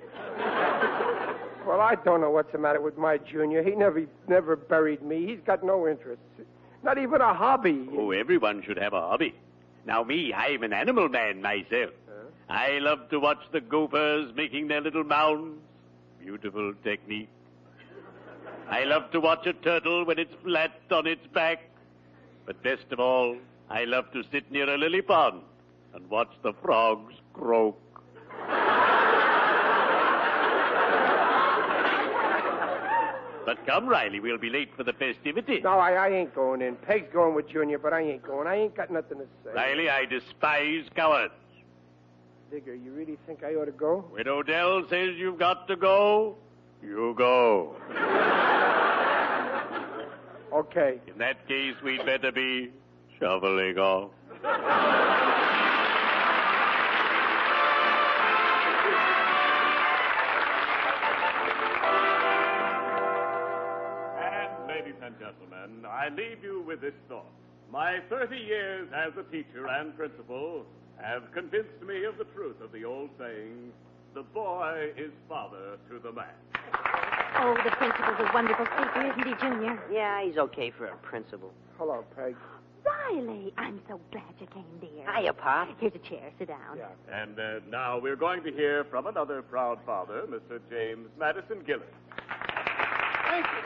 Well, 1.65 1.81
I 1.81 1.95
don't 2.05 2.21
know 2.21 2.29
what's 2.29 2.51
the 2.51 2.59
matter 2.59 2.79
with 2.79 2.97
my 2.97 3.17
junior. 3.17 3.63
He 3.63 3.71
never, 3.71 4.05
never 4.27 4.55
buried 4.55 5.01
me. 5.01 5.25
He's 5.25 5.39
got 5.45 5.63
no 5.63 5.87
interest. 5.87 6.21
Not 6.83 6.99
even 6.99 7.21
a 7.21 7.33
hobby. 7.33 7.87
Oh, 7.97 8.11
everyone 8.11 8.61
should 8.61 8.77
have 8.77 8.93
a 8.93 9.01
hobby. 9.01 9.33
Now, 9.85 10.03
me, 10.03 10.33
I'm 10.33 10.61
an 10.61 10.73
animal 10.73 11.09
man 11.09 11.41
myself. 11.41 11.91
I 12.49 12.79
love 12.79 13.09
to 13.09 13.19
watch 13.19 13.39
the 13.51 13.61
gophers 13.61 14.31
making 14.35 14.67
their 14.67 14.81
little 14.81 15.03
mounds. 15.03 15.59
Beautiful 16.19 16.73
technique. 16.83 17.29
I 18.69 18.83
love 18.83 19.09
to 19.11 19.19
watch 19.19 19.47
a 19.47 19.53
turtle 19.53 20.05
when 20.05 20.19
it's 20.19 20.33
flat 20.43 20.71
on 20.91 21.07
its 21.07 21.25
back. 21.33 21.61
But 22.45 22.61
best 22.63 22.85
of 22.91 22.99
all, 22.99 23.37
I 23.69 23.85
love 23.85 24.11
to 24.11 24.23
sit 24.31 24.51
near 24.51 24.69
a 24.73 24.77
lily 24.77 25.01
pond 25.01 25.41
and 25.93 26.09
watch 26.09 26.31
the 26.43 26.53
frogs 26.61 27.13
croak. 27.33 27.79
But 33.45 33.65
come, 33.65 33.87
Riley, 33.87 34.19
we'll 34.19 34.37
be 34.37 34.49
late 34.49 34.69
for 34.75 34.83
the 34.83 34.93
festivities. 34.93 35.63
No, 35.63 35.71
I, 35.71 35.93
I 35.93 36.09
ain't 36.09 36.33
going 36.33 36.61
in. 36.61 36.75
Peg's 36.77 37.11
going 37.11 37.35
with 37.35 37.49
Junior, 37.49 37.77
but 37.77 37.91
I 37.91 38.01
ain't 38.01 38.23
going. 38.23 38.47
I 38.47 38.55
ain't 38.55 38.75
got 38.75 38.89
nothing 38.89 39.17
to 39.17 39.25
say. 39.43 39.51
Riley, 39.53 39.89
I 39.89 40.05
despise 40.05 40.85
cowards. 40.95 41.33
Digger, 42.49 42.75
you 42.75 42.93
really 42.93 43.17
think 43.27 43.43
I 43.43 43.55
ought 43.55 43.65
to 43.65 43.71
go? 43.71 44.05
When 44.11 44.27
O'Dell 44.27 44.87
says 44.89 45.15
you've 45.17 45.39
got 45.39 45.67
to 45.67 45.75
go, 45.75 46.35
you 46.81 47.13
go. 47.17 47.75
Okay. 50.53 50.99
In 51.07 51.17
that 51.17 51.47
case, 51.47 51.73
we'd 51.83 52.05
better 52.05 52.31
be 52.31 52.69
shoveling 53.19 53.79
off. 53.79 54.11
And, 64.21 64.67
ladies 64.67 64.93
and 65.03 65.15
gentlemen, 65.17 65.87
I 65.89 66.09
leave 66.09 66.43
you 66.43 66.63
with 66.67 66.81
this 66.81 66.93
thought. 67.09 67.25
My 67.71 67.97
30 68.09 68.37
years 68.37 68.87
as 68.95 69.13
a 69.17 69.23
teacher 69.31 69.65
and 69.67 69.97
principal 69.97 70.67
have 71.01 71.23
convinced 71.33 71.81
me 71.83 72.03
of 72.03 72.19
the 72.19 72.25
truth 72.25 72.61
of 72.63 72.71
the 72.71 72.85
old 72.85 73.09
saying, 73.17 73.71
the 74.13 74.21
boy 74.21 74.91
is 74.95 75.09
father 75.27 75.79
to 75.89 75.97
the 75.97 76.11
man. 76.11 77.02
Oh, 77.45 77.57
the 77.61 77.71
principal's 77.71 78.19
a 78.19 78.31
wonderful 78.33 78.65
speaker, 78.65 79.11
isn't 79.11 79.27
he, 79.27 79.33
Junior? 79.41 79.77
Yeah, 79.91 80.23
he's 80.23 80.37
okay 80.37 80.71
for 80.71 80.85
a 80.85 80.95
principal. 80.97 81.51
Hello, 81.77 82.05
Peg. 82.15 82.37
Riley, 82.85 83.53
I'm 83.57 83.81
so 83.87 83.99
glad 84.11 84.23
you 84.39 84.47
came, 84.47 84.63
dear. 84.79 85.05
Hiya, 85.13 85.33
Pop. 85.33 85.67
Here's 85.77 85.93
a 85.93 86.09
chair. 86.09 86.31
Sit 86.39 86.47
down. 86.47 86.77
Yeah. 86.77 86.87
And 87.11 87.37
uh, 87.37 87.59
now 87.69 87.99
we're 87.99 88.15
going 88.15 88.43
to 88.43 88.51
hear 88.51 88.85
from 88.85 89.07
another 89.07 89.41
proud 89.41 89.79
father, 89.85 90.23
Mr. 90.29 90.59
James 90.69 91.09
Madison 91.19 91.59
Gillis. 91.65 91.83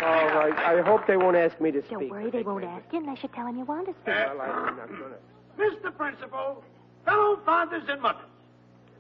All 0.02 0.28
right. 0.28 0.58
I 0.58 0.82
hope 0.82 1.06
they 1.06 1.18
won't 1.18 1.38
ask 1.38 1.60
me 1.62 1.72
to 1.72 1.80
speak. 1.82 1.92
Don't 1.92 2.10
worry, 2.10 2.32
they 2.32 2.42
won't 2.42 2.64
ask 2.64 2.86
you 2.92 3.00
unless 3.00 3.22
you 3.22 3.30
tell 3.36 3.46
them 3.46 3.58
you 3.58 3.66
want 3.66 3.86
to 3.86 3.94
speak. 4.02 4.08
Well, 4.08 4.42
I'm 4.42 4.78
not 4.78 4.90
gonna. 4.90 5.18
Mr. 5.60 5.96
Principal, 5.96 6.64
fellow 7.06 7.40
fathers 7.46 7.84
and 7.88 8.02
mothers, 8.02 8.24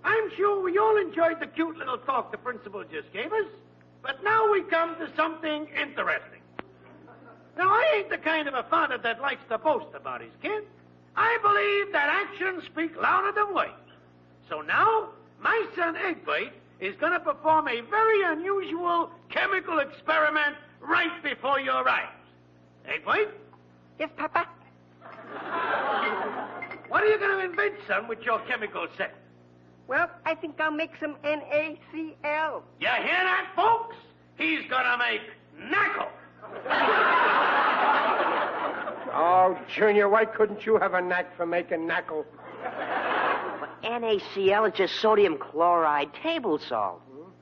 I'm 0.03 0.29
sure 0.35 0.61
we 0.61 0.77
all 0.77 0.97
enjoyed 0.97 1.39
the 1.39 1.47
cute 1.47 1.77
little 1.77 1.97
talk 1.99 2.31
the 2.31 2.37
principal 2.37 2.83
just 2.83 3.11
gave 3.13 3.31
us, 3.31 3.47
but 4.07 4.23
now 4.23 4.49
we 4.49 4.61
come 4.63 4.95
to 4.95 5.09
something 5.17 5.67
interesting. 5.79 6.39
Now, 7.57 7.67
I 7.69 7.95
ain't 7.97 8.09
the 8.09 8.17
kind 8.17 8.47
of 8.47 8.53
a 8.53 8.63
father 8.69 8.97
that 9.03 9.19
likes 9.19 9.41
to 9.49 9.57
boast 9.57 9.93
about 9.93 10.21
his 10.21 10.31
kid. 10.41 10.63
I 11.15 11.37
believe 11.41 11.91
that 11.91 12.07
actions 12.09 12.63
speak 12.65 12.95
louder 13.01 13.31
than 13.33 13.53
words. 13.53 13.73
So 14.49 14.61
now, 14.61 15.09
my 15.41 15.67
son 15.75 15.97
Egbert 15.97 16.53
is 16.79 16.95
going 16.97 17.11
to 17.11 17.19
perform 17.19 17.67
a 17.67 17.81
very 17.81 18.21
unusual 18.23 19.11
chemical 19.29 19.79
experiment 19.79 20.55
right 20.79 21.21
before 21.21 21.59
your 21.59 21.87
eyes. 21.87 22.07
Egbert, 22.87 23.37
Yes, 23.99 24.09
Papa? 24.15 24.47
what 26.87 27.03
are 27.03 27.07
you 27.07 27.17
going 27.19 27.39
to 27.39 27.43
invent, 27.49 27.73
son, 27.87 28.07
with 28.07 28.21
your 28.21 28.39
chemical 28.47 28.87
set? 28.95 29.15
Well, 29.87 30.09
I 30.25 30.35
think 30.35 30.59
I'll 30.59 30.71
make 30.71 30.91
some 30.99 31.15
NaCl. 31.23 32.61
You 32.79 32.87
hear 32.87 33.23
that, 33.23 33.47
folks? 33.55 33.95
He's 34.37 34.69
gonna 34.69 34.97
make 34.97 35.21
knuckle. 35.69 36.09
Oh, 39.19 39.57
Junior, 39.73 40.09
why 40.09 40.25
couldn't 40.25 40.65
you 40.65 40.77
have 40.77 40.93
a 40.93 41.01
knack 41.01 41.35
for 41.35 41.45
making 41.45 41.87
knuckle? 41.87 42.25
NaCl 43.83 44.67
is 44.67 44.73
just 44.77 44.95
sodium 45.01 45.37
chloride 45.37 46.13
table 46.21 46.59
salt. 46.59 47.01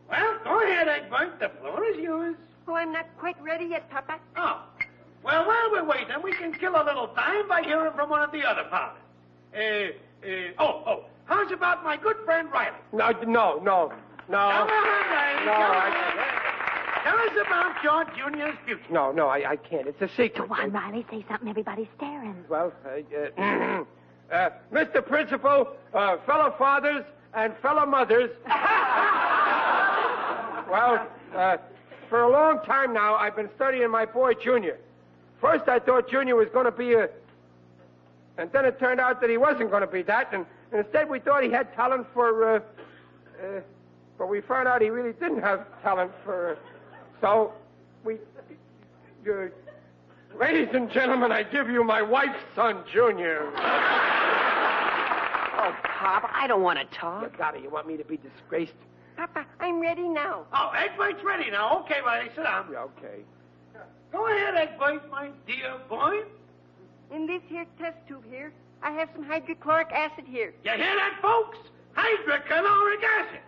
Well, 0.10 0.38
go 0.44 0.62
ahead, 0.64 0.88
Egbert. 0.88 1.40
The 1.40 1.50
floor 1.60 1.84
is 1.86 1.98
yours. 1.98 2.36
Oh, 2.68 2.76
I'm 2.76 2.92
not 2.94 3.08
quite 3.18 3.42
ready 3.42 3.66
yet, 3.66 3.90
Papa. 3.90 4.20
Oh. 4.38 4.62
Well, 5.24 5.48
while 5.48 5.72
we're 5.72 5.84
waiting, 5.84 6.16
we 6.24 6.34
can 6.34 6.54
kill 6.54 6.76
a 6.80 6.84
little 6.84 7.08
time 7.10 7.48
by 7.48 7.64
hearing 7.64 7.92
from 7.96 8.10
one 8.10 8.22
of 8.22 8.32
the 8.32 8.44
other 8.44 8.66
fathers. 8.70 9.02
Uh, 9.56 10.28
uh, 10.28 10.52
oh, 10.60 10.84
oh. 10.86 11.06
How's 11.26 11.52
about 11.52 11.84
my 11.84 11.98
good 11.98 12.18
friend 12.26 12.50
Riley? 12.52 12.78
No, 12.94 13.12
no, 13.28 13.60
no, 13.64 13.90
Come 13.90 14.00
no. 14.30 14.38
on, 14.38 14.68
Riley. 14.68 15.46
No, 15.46 15.52
come 15.54 15.62
on. 15.62 15.76
I- 15.76 16.42
Tell 17.04 17.18
us 17.20 17.46
about 17.46 17.84
your 17.84 18.04
junior's 18.18 18.56
future. 18.66 18.82
No, 18.90 19.12
no, 19.12 19.28
I, 19.28 19.52
I 19.52 19.56
can't. 19.58 19.86
It's 19.88 20.02
a 20.02 20.08
secret. 20.08 20.48
Go 20.50 20.56
on, 20.56 20.72
Riley. 20.72 21.06
Say 21.12 21.24
something. 21.30 21.48
Everybody's 21.48 21.86
staring. 21.98 22.36
Well, 22.50 22.74
uh, 22.84 22.90
uh, 23.40 23.84
uh, 24.34 24.50
Mr. 24.74 25.06
Principal, 25.06 25.68
uh, 25.94 26.18
fellow 26.26 26.56
fathers, 26.58 27.06
and 27.36 27.54
fellow 27.62 27.86
mothers. 27.86 28.32
well, 30.72 31.08
uh, 31.36 31.58
for 32.10 32.24
a 32.24 32.30
long 32.32 32.60
time 32.66 32.92
now, 32.92 33.14
I've 33.16 33.36
been 33.36 33.50
studying 33.56 33.92
my 33.92 34.06
boy 34.06 34.34
Junior. 34.34 34.80
First, 35.40 35.68
I 35.70 35.78
thought 35.78 36.10
Junior 36.10 36.36
was 36.36 36.48
going 36.54 36.66
to 36.66 36.72
be 36.72 36.94
a. 36.94 37.08
And 38.40 38.52
then 38.52 38.66
it 38.66 38.80
turned 38.80 39.00
out 39.00 39.22
that 39.22 39.30
he 39.30 39.38
wasn't 39.38 39.70
going 39.70 39.82
to 39.82 39.88
be 39.88 40.02
that, 40.04 40.34
and, 40.34 40.40
and 40.42 40.46
instead 40.78 41.10
we 41.10 41.20
thought 41.20 41.44
he 41.44 41.50
had 41.52 41.74
talent 41.76 42.08
for. 42.14 42.56
Uh, 42.56 42.60
uh, 43.42 43.62
but 44.18 44.28
we 44.28 44.42
found 44.42 44.68
out 44.68 44.82
he 44.82 44.90
really 44.90 45.14
didn't 45.14 45.42
have 45.42 45.66
talent 45.82 46.12
for. 46.24 46.52
Uh, 46.54 46.56
so, 47.22 47.54
we. 48.04 48.16
Uh, 49.28 49.48
ladies 50.40 50.70
and 50.74 50.90
gentlemen, 50.92 51.32
I 51.32 51.44
give 51.44 51.70
you 51.70 51.84
my 51.84 52.02
wife's 52.02 52.44
son, 52.56 52.84
Junior. 52.92 53.52
Oh, 55.58 55.74
Pop, 55.84 56.30
I 56.34 56.46
don't 56.48 56.62
want 56.62 56.78
to 56.78 56.84
You 56.86 57.00
talk. 57.00 57.38
got 57.38 57.56
it. 57.56 57.64
You 57.64 57.70
want 57.72 57.88
me 57.88 57.96
to 57.98 58.04
be 58.04 58.18
disgraced? 58.18 58.74
Papa, 59.16 59.46
I'm 59.60 59.80
ready 59.80 60.08
now. 60.08 60.46
Oh, 60.54 60.72
Egbert's 60.76 61.24
ready 61.24 61.50
now. 61.50 61.80
Okay, 61.80 62.02
Riley, 62.06 62.30
sit 62.36 62.44
down. 62.44 62.68
Yeah, 62.72 62.80
okay. 63.00 63.22
Go 64.12 64.28
ahead, 64.28 64.54
Egbert, 64.56 65.10
my 65.10 65.30
dear 65.48 65.78
boy. 65.90 66.24
In 67.12 67.26
this 67.26 67.42
here 67.48 67.66
test 67.80 67.98
tube 68.08 68.26
here, 68.30 68.52
I 68.86 68.92
have 68.92 69.10
some 69.16 69.26
hydrochloric 69.26 69.92
acid 69.92 70.26
here. 70.28 70.54
You 70.64 70.70
hear 70.70 70.78
that, 70.78 71.18
folks? 71.20 71.58
Hydrochloric 71.94 73.04
acid. 73.04 73.42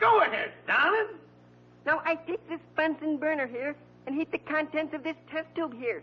Go 0.00 0.22
ahead, 0.22 0.52
darling. 0.66 1.20
Now 1.84 2.00
I 2.06 2.14
take 2.14 2.40
this 2.48 2.60
Bunsen 2.76 3.18
burner 3.18 3.46
here 3.46 3.76
and 4.06 4.16
heat 4.16 4.32
the 4.32 4.38
contents 4.38 4.94
of 4.94 5.04
this 5.04 5.16
test 5.30 5.48
tube 5.54 5.74
here. 5.78 6.02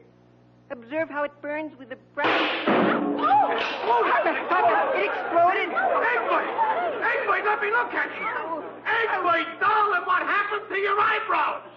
Observe 0.70 1.10
how 1.10 1.24
it 1.24 1.32
burns 1.42 1.72
with 1.80 1.90
the 1.90 1.98
bright. 2.14 2.30
Oh! 2.70 3.50
Papa, 3.50 4.46
Papa, 4.48 4.94
it 4.94 5.10
exploded. 5.10 5.74
Egbert! 5.74 6.46
Egbert, 7.02 7.46
let 7.50 7.60
me 7.60 7.72
look 7.74 7.94
at 7.98 8.14
you. 8.14 8.30
Oh. 8.30 8.64
Egbert, 8.86 9.60
darling, 9.60 10.06
what 10.06 10.22
happened 10.22 10.70
to 10.70 10.78
your 10.78 11.00
eyebrows? 11.00 11.77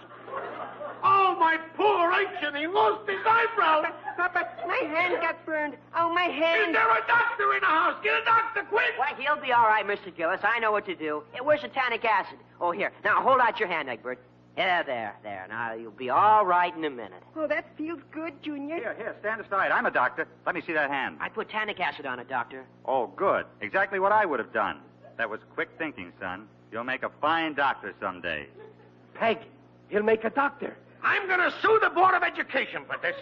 Oh, 1.81 2.07
my 2.07 2.25
poor 2.25 2.35
ancient, 2.35 2.57
he 2.57 2.67
lost 2.67 3.09
his 3.09 3.19
eyebrows. 3.25 3.85
Papa, 4.17 4.47
my 4.67 4.77
hand 4.87 5.15
got 5.21 5.43
burned. 5.45 5.75
Oh, 5.95 6.13
my 6.13 6.23
hand. 6.23 6.69
Is 6.69 6.75
there 6.75 6.89
a 6.89 7.07
doctor 7.07 7.53
in 7.53 7.61
the 7.61 7.65
house? 7.65 7.95
Get 8.03 8.21
a 8.21 8.25
doctor, 8.25 8.63
quick! 8.63 8.93
Why, 8.97 9.13
he'll 9.17 9.41
be 9.41 9.51
all 9.51 9.65
right, 9.65 9.85
Mr. 9.85 10.15
Gillis. 10.15 10.41
I 10.43 10.59
know 10.59 10.71
what 10.71 10.85
to 10.85 10.95
do. 10.95 11.23
Hey, 11.31 11.39
where's 11.41 11.61
the 11.61 11.69
tannic 11.69 12.05
acid? 12.05 12.37
Oh, 12.59 12.71
here. 12.71 12.91
Now, 13.03 13.21
hold 13.21 13.39
out 13.39 13.59
your 13.59 13.69
hand, 13.69 13.89
Egbert. 13.89 14.19
Yeah, 14.57 14.83
there, 14.83 15.15
there. 15.23 15.47
Now, 15.49 15.73
you'll 15.73 15.91
be 15.91 16.09
all 16.09 16.45
right 16.45 16.75
in 16.75 16.83
a 16.83 16.89
minute. 16.89 17.23
Oh, 17.35 17.47
that 17.47 17.65
feels 17.77 18.01
good, 18.11 18.33
Junior. 18.43 18.75
Here, 18.75 18.95
here, 18.97 19.15
stand 19.21 19.41
aside. 19.41 19.71
I'm 19.71 19.85
a 19.85 19.91
doctor. 19.91 20.27
Let 20.45 20.55
me 20.55 20.61
see 20.61 20.73
that 20.73 20.89
hand. 20.89 21.17
I 21.21 21.29
put 21.29 21.49
tannic 21.49 21.79
acid 21.79 22.05
on 22.05 22.19
it, 22.19 22.27
Doctor. 22.27 22.65
Oh, 22.85 23.07
good. 23.15 23.45
Exactly 23.61 23.99
what 23.99 24.11
I 24.11 24.25
would 24.25 24.39
have 24.39 24.53
done. 24.53 24.79
That 25.17 25.29
was 25.29 25.39
quick 25.53 25.69
thinking, 25.77 26.11
son. 26.19 26.47
You'll 26.71 26.83
make 26.83 27.03
a 27.03 27.11
fine 27.21 27.53
doctor 27.53 27.93
someday. 27.99 28.47
Peg, 29.13 29.39
he'll 29.89 30.03
make 30.03 30.23
a 30.25 30.29
doctor. 30.29 30.75
I'm 31.03 31.27
going 31.27 31.39
to 31.39 31.53
sue 31.61 31.79
the 31.81 31.89
Board 31.89 32.13
of 32.13 32.23
Education 32.23 32.83
for 32.85 32.97
this. 33.01 33.15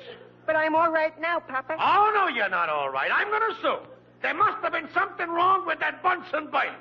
But 0.46 0.56
I'm 0.56 0.76
all 0.76 0.92
right 0.92 1.20
now, 1.22 1.40
Papa. 1.40 1.76
Oh, 1.80 2.12
no, 2.14 2.28
you're 2.28 2.50
not 2.50 2.70
all 2.70 2.90
right. 2.90 3.10
I'm 3.14 3.30
going 3.30 3.54
to 3.54 3.62
sue. 3.62 3.78
There 4.22 4.34
must 4.34 4.62
have 4.64 4.74
been 4.74 4.90
something 4.94 5.30
wrong 5.30 5.66
with 5.66 5.80
that 5.80 6.04
Bunsen 6.04 6.48
burner. 6.52 6.76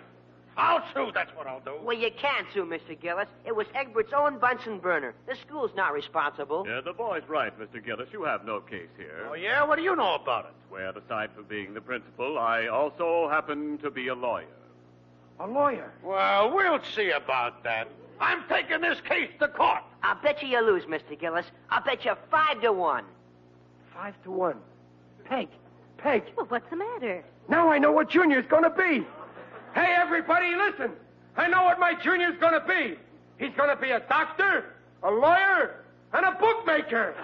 I'll 0.56 0.82
sue, 0.92 1.12
that's 1.14 1.30
what 1.36 1.46
I'll 1.46 1.60
do. 1.60 1.76
Well, 1.84 1.96
you 1.96 2.10
can't 2.10 2.44
sue, 2.52 2.64
Mr. 2.64 3.00
Gillis. 3.00 3.28
It 3.44 3.54
was 3.54 3.68
Egbert's 3.76 4.12
own 4.12 4.40
Bunsen 4.40 4.80
burner. 4.80 5.14
The 5.28 5.36
school's 5.36 5.70
not 5.76 5.92
responsible. 5.92 6.66
Yeah, 6.66 6.80
the 6.84 6.92
boy's 6.92 7.22
right, 7.28 7.52
Mr. 7.60 7.84
Gillis. 7.84 8.08
You 8.12 8.24
have 8.24 8.44
no 8.44 8.58
case 8.60 8.88
here. 8.96 9.28
Oh, 9.30 9.34
yeah? 9.34 9.62
What 9.62 9.76
do 9.76 9.82
you 9.82 9.94
know 9.94 10.16
about 10.16 10.46
it? 10.46 10.52
Where, 10.68 10.90
aside 10.90 11.30
from 11.32 11.44
being 11.44 11.74
the 11.74 11.80
principal, 11.80 12.38
I 12.38 12.66
also 12.66 13.28
happen 13.28 13.78
to 13.78 13.90
be 13.90 14.08
a 14.08 14.14
lawyer. 14.16 14.46
A 15.38 15.46
lawyer. 15.46 15.92
Well, 16.02 16.52
we'll 16.52 16.82
see 16.96 17.10
about 17.10 17.62
that. 17.62 17.86
I'm 18.20 18.42
taking 18.48 18.80
this 18.80 18.98
case 19.08 19.30
to 19.40 19.48
court. 19.48 19.80
I'll 20.02 20.20
bet 20.22 20.42
you 20.42 20.48
you 20.48 20.60
lose, 20.64 20.84
Mr. 20.84 21.18
Gillis. 21.18 21.46
I'll 21.70 21.82
bet 21.84 22.04
you 22.04 22.12
five 22.30 22.60
to 22.62 22.72
one. 22.72 23.04
Five 23.94 24.14
to 24.24 24.30
one. 24.30 24.56
Peg, 25.24 25.48
Peg, 25.98 26.22
Well, 26.36 26.46
what's 26.46 26.68
the 26.70 26.76
matter? 26.76 27.22
now 27.48 27.68
I 27.70 27.78
know 27.78 27.92
what 27.92 28.08
Junior's 28.10 28.46
gonna 28.48 28.70
be. 28.70 29.04
Hey, 29.74 29.94
everybody, 29.96 30.54
listen. 30.54 30.92
I 31.36 31.48
know 31.48 31.62
what 31.64 31.78
my 31.78 31.94
Junior's 32.02 32.36
gonna 32.40 32.64
be. 32.66 32.96
He's 33.38 33.54
gonna 33.56 33.76
be 33.76 33.90
a 33.90 34.00
doctor, 34.08 34.74
a 35.02 35.10
lawyer, 35.10 35.84
and 36.12 36.24
a 36.26 36.32
bookmaker. 36.32 37.14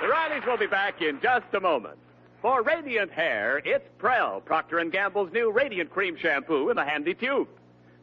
The 0.00 0.06
Rileys 0.06 0.46
will 0.46 0.56
be 0.56 0.66
back 0.66 1.02
in 1.02 1.20
just 1.20 1.44
a 1.52 1.60
moment. 1.60 1.98
For 2.42 2.62
radiant 2.62 3.10
hair, 3.10 3.60
it's 3.66 3.86
Prell, 3.98 4.40
Procter 4.40 4.82
& 4.84 4.90
Gamble's 4.90 5.30
new 5.30 5.52
Radiant 5.52 5.90
Cream 5.90 6.16
Shampoo 6.16 6.70
in 6.70 6.78
a 6.78 6.84
handy 6.86 7.12
tube. 7.12 7.48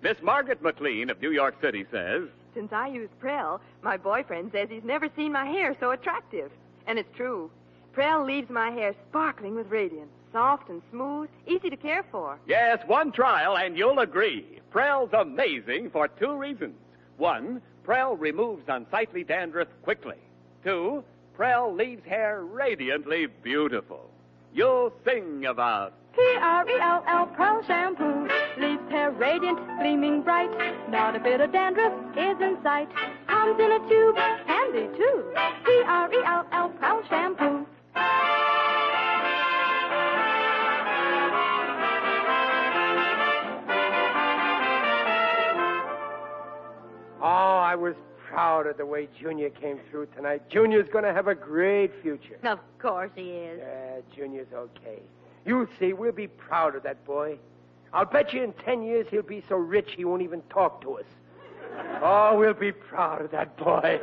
Miss 0.04 0.18
Margaret 0.22 0.62
McLean 0.62 1.10
of 1.10 1.20
New 1.20 1.32
York 1.32 1.56
City 1.60 1.88
says, 1.90 2.30
Since 2.54 2.72
I 2.72 2.88
use 2.88 3.10
Prell, 3.20 3.60
my 3.82 3.98
boyfriend 3.98 4.52
says 4.52 4.70
he's 4.70 4.84
never 4.84 5.10
seen 5.16 5.32
my 5.32 5.46
hair 5.46 5.76
so 5.80 5.90
attractive. 5.90 6.52
And 6.86 7.00
it's 7.00 7.16
true. 7.16 7.50
Prell 7.94 8.24
leaves 8.24 8.52
my 8.52 8.70
hair 8.70 8.94
sparkling 9.10 9.56
with 9.56 9.72
radiance, 9.72 10.12
soft 10.32 10.70
and 10.70 10.84
smooth, 10.92 11.30
easy 11.48 11.72
to 11.72 11.78
care 11.78 12.06
for. 12.12 12.38
Yes, 12.46 12.78
one 12.86 13.12
trial 13.12 13.58
and 13.58 13.76
you'll 13.76 14.00
agree. 14.00 14.60
Prell's 14.70 15.14
amazing 15.14 15.90
for 15.90 16.08
two 16.08 16.38
reasons. 16.38 16.76
One, 17.18 17.60
Prell 17.84 18.16
removes 18.16 18.66
unsightly 18.68 19.24
dandruff 19.24 19.70
quickly. 19.82 20.18
Two, 20.64 21.04
Prell 21.34 21.74
leaves 21.74 22.06
hair 22.06 22.44
radiantly 22.44 23.26
beautiful. 23.26 24.12
You'll 24.54 24.92
sing 25.06 25.46
about 25.46 25.94
P-R-E-L-L 26.16 27.28
Prell 27.36 27.62
shampoo 27.68 28.28
leaves 28.60 28.90
hair 28.90 29.12
radiant, 29.12 29.60
gleaming 29.80 30.24
bright. 30.24 30.50
Not 30.90 31.16
a 31.16 31.20
bit 31.20 31.42
of 31.42 31.52
dandruff 31.52 31.94
is 32.18 32.42
in 32.42 32.58
sight. 32.64 32.90
Comes 33.28 33.60
in 33.60 33.72
a 33.72 33.80
tube, 33.88 34.18
handy 34.48 34.88
too. 34.98 35.32
P-R-E-L-L 35.64 36.70
Prell 36.70 37.04
shampoo. 37.08 37.68
Oh, 47.20 47.58
I 47.60 47.76
was 47.76 47.96
proud 48.38 48.68
of 48.68 48.78
the 48.78 48.86
way 48.86 49.10
Junior 49.20 49.50
came 49.50 49.80
through 49.90 50.06
tonight. 50.16 50.48
Junior's 50.48 50.88
gonna 50.94 51.12
have 51.12 51.28
a 51.28 51.34
great 51.34 51.92
future. 52.04 52.38
Of 52.44 52.60
course 52.78 53.10
he 53.16 53.32
is. 53.32 53.60
Yeah, 53.60 54.02
Junior's 54.16 54.54
okay. 54.54 55.00
You'll 55.44 55.66
see, 55.80 55.94
we'll 55.94 56.12
be 56.12 56.28
proud 56.28 56.76
of 56.76 56.84
that 56.84 57.04
boy. 57.04 57.40
I'll 57.94 58.06
bet 58.06 58.34
you 58.34 58.44
in 58.44 58.54
ten 58.54 58.84
years 58.84 59.08
he'll 59.10 59.24
be 59.24 59.44
so 59.50 59.56
rich 59.56 59.94
he 59.98 60.06
won't 60.06 60.22
even 60.22 60.44
talk 60.52 60.82
to 60.84 61.00
us. 61.00 61.06
Oh, 62.04 62.38
we'll 62.38 62.54
be 62.54 62.72
proud 62.72 63.24
of 63.24 63.32
that 63.32 63.58
boy. 63.58 64.00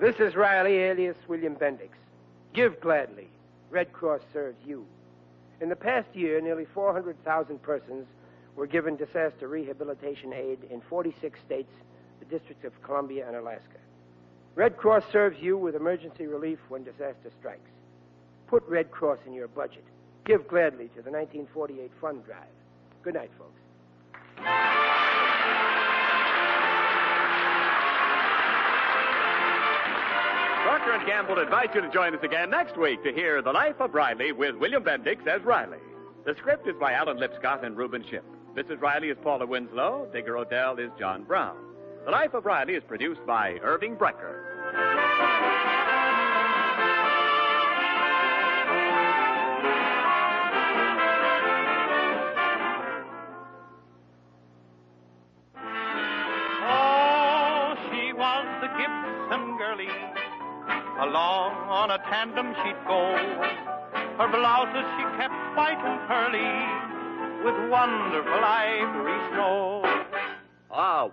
This 0.00 0.16
is 0.18 0.34
Riley, 0.34 0.78
alias 0.78 1.16
William 1.28 1.54
Bendix. 1.54 1.90
Give 2.52 2.80
gladly. 2.80 3.28
Red 3.70 3.92
Cross 3.92 4.22
serves 4.32 4.58
you. 4.64 4.86
In 5.60 5.68
the 5.68 5.76
past 5.76 6.08
year, 6.14 6.40
nearly 6.40 6.66
400,000 6.74 7.62
persons 7.62 8.06
were 8.56 8.66
given 8.66 8.96
disaster 8.96 9.48
rehabilitation 9.48 10.32
aid 10.32 10.58
in 10.70 10.80
46 10.80 11.38
states, 11.44 11.72
the 12.20 12.24
Districts 12.26 12.64
of 12.64 12.80
Columbia, 12.82 13.26
and 13.26 13.36
Alaska. 13.36 13.78
Red 14.54 14.76
Cross 14.76 15.04
serves 15.12 15.40
you 15.40 15.56
with 15.56 15.76
emergency 15.76 16.26
relief 16.26 16.58
when 16.68 16.82
disaster 16.82 17.30
strikes. 17.38 17.70
Put 18.48 18.66
Red 18.68 18.90
Cross 18.90 19.18
in 19.26 19.32
your 19.32 19.48
budget. 19.48 19.84
Give 20.24 20.46
gladly 20.48 20.88
to 20.88 21.02
the 21.02 21.10
1948 21.10 21.90
fund 22.00 22.24
drive. 22.24 22.44
Good 23.02 23.14
night, 23.14 23.30
folks. 23.38 25.07
Procter 30.88 31.06
& 31.06 31.06
Gamble 31.06 31.38
invites 31.38 31.74
you 31.74 31.82
to 31.82 31.90
join 31.90 32.14
us 32.14 32.22
again 32.22 32.48
next 32.48 32.78
week 32.78 33.02
to 33.04 33.12
hear 33.12 33.42
The 33.42 33.52
Life 33.52 33.78
of 33.78 33.92
Riley 33.92 34.32
with 34.32 34.54
William 34.56 34.82
Bendix 34.82 35.26
as 35.26 35.42
Riley. 35.42 35.76
The 36.24 36.34
script 36.38 36.66
is 36.66 36.76
by 36.80 36.94
Alan 36.94 37.18
Lipscott 37.18 37.62
and 37.62 37.76
Reuben 37.76 38.02
Ship. 38.08 38.24
Mrs. 38.56 38.80
Riley 38.80 39.10
is 39.10 39.18
Paula 39.22 39.44
Winslow. 39.44 40.08
Digger 40.14 40.38
O'Dell 40.38 40.78
is 40.78 40.90
John 40.98 41.24
Brown. 41.24 41.58
The 42.06 42.10
Life 42.10 42.32
of 42.32 42.46
Riley 42.46 42.72
is 42.72 42.82
produced 42.88 43.20
by 43.26 43.58
Irving 43.62 43.96
Brecher. 43.96 45.07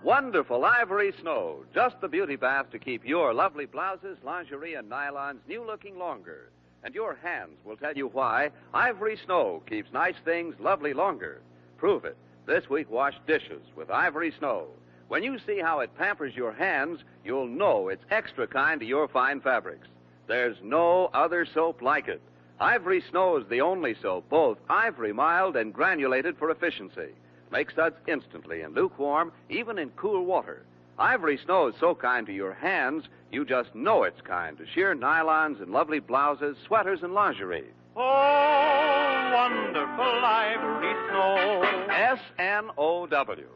Wonderful 0.06 0.64
ivory 0.64 1.12
snow. 1.20 1.64
Just 1.74 2.00
the 2.00 2.06
beauty 2.06 2.36
bath 2.36 2.70
to 2.70 2.78
keep 2.78 3.04
your 3.04 3.34
lovely 3.34 3.66
blouses, 3.66 4.16
lingerie, 4.22 4.74
and 4.74 4.88
nylons 4.88 5.40
new 5.48 5.66
looking 5.66 5.98
longer. 5.98 6.52
And 6.84 6.94
your 6.94 7.16
hands 7.24 7.58
will 7.64 7.76
tell 7.76 7.92
you 7.92 8.06
why 8.06 8.50
Ivory 8.72 9.18
Snow 9.24 9.64
keeps 9.68 9.92
nice 9.92 10.14
things 10.24 10.54
lovely 10.60 10.94
longer. 10.94 11.42
Prove 11.76 12.04
it. 12.04 12.16
This 12.46 12.70
week, 12.70 12.88
wash 12.88 13.14
dishes 13.26 13.62
with 13.74 13.90
Ivory 13.90 14.32
Snow. 14.38 14.68
When 15.08 15.24
you 15.24 15.40
see 15.44 15.58
how 15.58 15.80
it 15.80 15.98
pampers 15.98 16.36
your 16.36 16.52
hands, 16.52 17.00
you'll 17.24 17.48
know 17.48 17.88
it's 17.88 18.04
extra 18.08 18.46
kind 18.46 18.78
to 18.78 18.86
your 18.86 19.08
fine 19.08 19.40
fabrics. 19.40 19.88
There's 20.28 20.56
no 20.62 21.10
other 21.14 21.44
soap 21.52 21.82
like 21.82 22.06
it. 22.06 22.22
Ivory 22.60 23.02
Snow 23.10 23.38
is 23.38 23.48
the 23.48 23.60
only 23.60 23.96
soap, 24.00 24.28
both 24.28 24.58
ivory 24.70 25.12
mild 25.12 25.56
and 25.56 25.74
granulated 25.74 26.38
for 26.38 26.50
efficiency. 26.50 27.10
Makes 27.50 27.74
suds 27.74 27.96
instantly 28.06 28.62
and 28.62 28.74
lukewarm, 28.74 29.32
even 29.48 29.78
in 29.78 29.90
cool 29.90 30.24
water. 30.24 30.62
Ivory 30.98 31.38
Snow 31.44 31.68
is 31.68 31.74
so 31.78 31.94
kind 31.94 32.26
to 32.26 32.32
your 32.32 32.54
hands, 32.54 33.04
you 33.30 33.44
just 33.44 33.74
know 33.74 34.04
it's 34.04 34.20
kind 34.22 34.56
to 34.58 34.64
sheer 34.66 34.94
nylons 34.94 35.60
and 35.60 35.70
lovely 35.70 35.98
blouses, 35.98 36.56
sweaters, 36.66 37.00
and 37.02 37.12
lingerie. 37.12 37.70
Oh, 37.94 39.30
wonderful 39.34 40.24
ivory 40.24 40.94
snow. 41.08 41.62
S 41.90 42.18
N 42.38 42.70
O 42.78 43.06
W. 43.06 43.46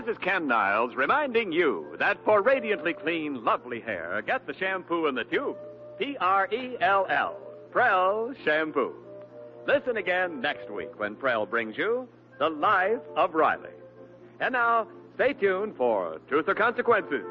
This 0.00 0.16
is 0.16 0.22
Ken 0.22 0.48
Niles 0.48 0.96
reminding 0.96 1.52
you 1.52 1.94
that 1.98 2.16
for 2.24 2.40
radiantly 2.40 2.94
clean, 2.94 3.44
lovely 3.44 3.80
hair, 3.80 4.22
get 4.26 4.46
the 4.46 4.54
shampoo 4.54 5.08
in 5.08 5.14
the 5.14 5.24
tube. 5.24 5.58
P 5.98 6.16
R 6.18 6.48
E 6.50 6.78
L 6.80 7.06
L. 7.10 7.36
Prell 7.70 8.32
Shampoo. 8.42 8.94
Listen 9.66 9.98
again 9.98 10.40
next 10.40 10.70
week 10.70 10.98
when 10.98 11.16
Prell 11.16 11.44
brings 11.44 11.76
you 11.76 12.08
The 12.38 12.48
Life 12.48 13.02
of 13.14 13.34
Riley. 13.34 13.68
And 14.40 14.54
now, 14.54 14.88
stay 15.16 15.34
tuned 15.34 15.76
for 15.76 16.18
Truth 16.30 16.48
or 16.48 16.54
Consequences. 16.54 17.26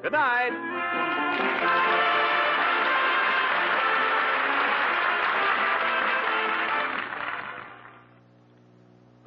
Good 0.00 0.12
night. 0.12 2.18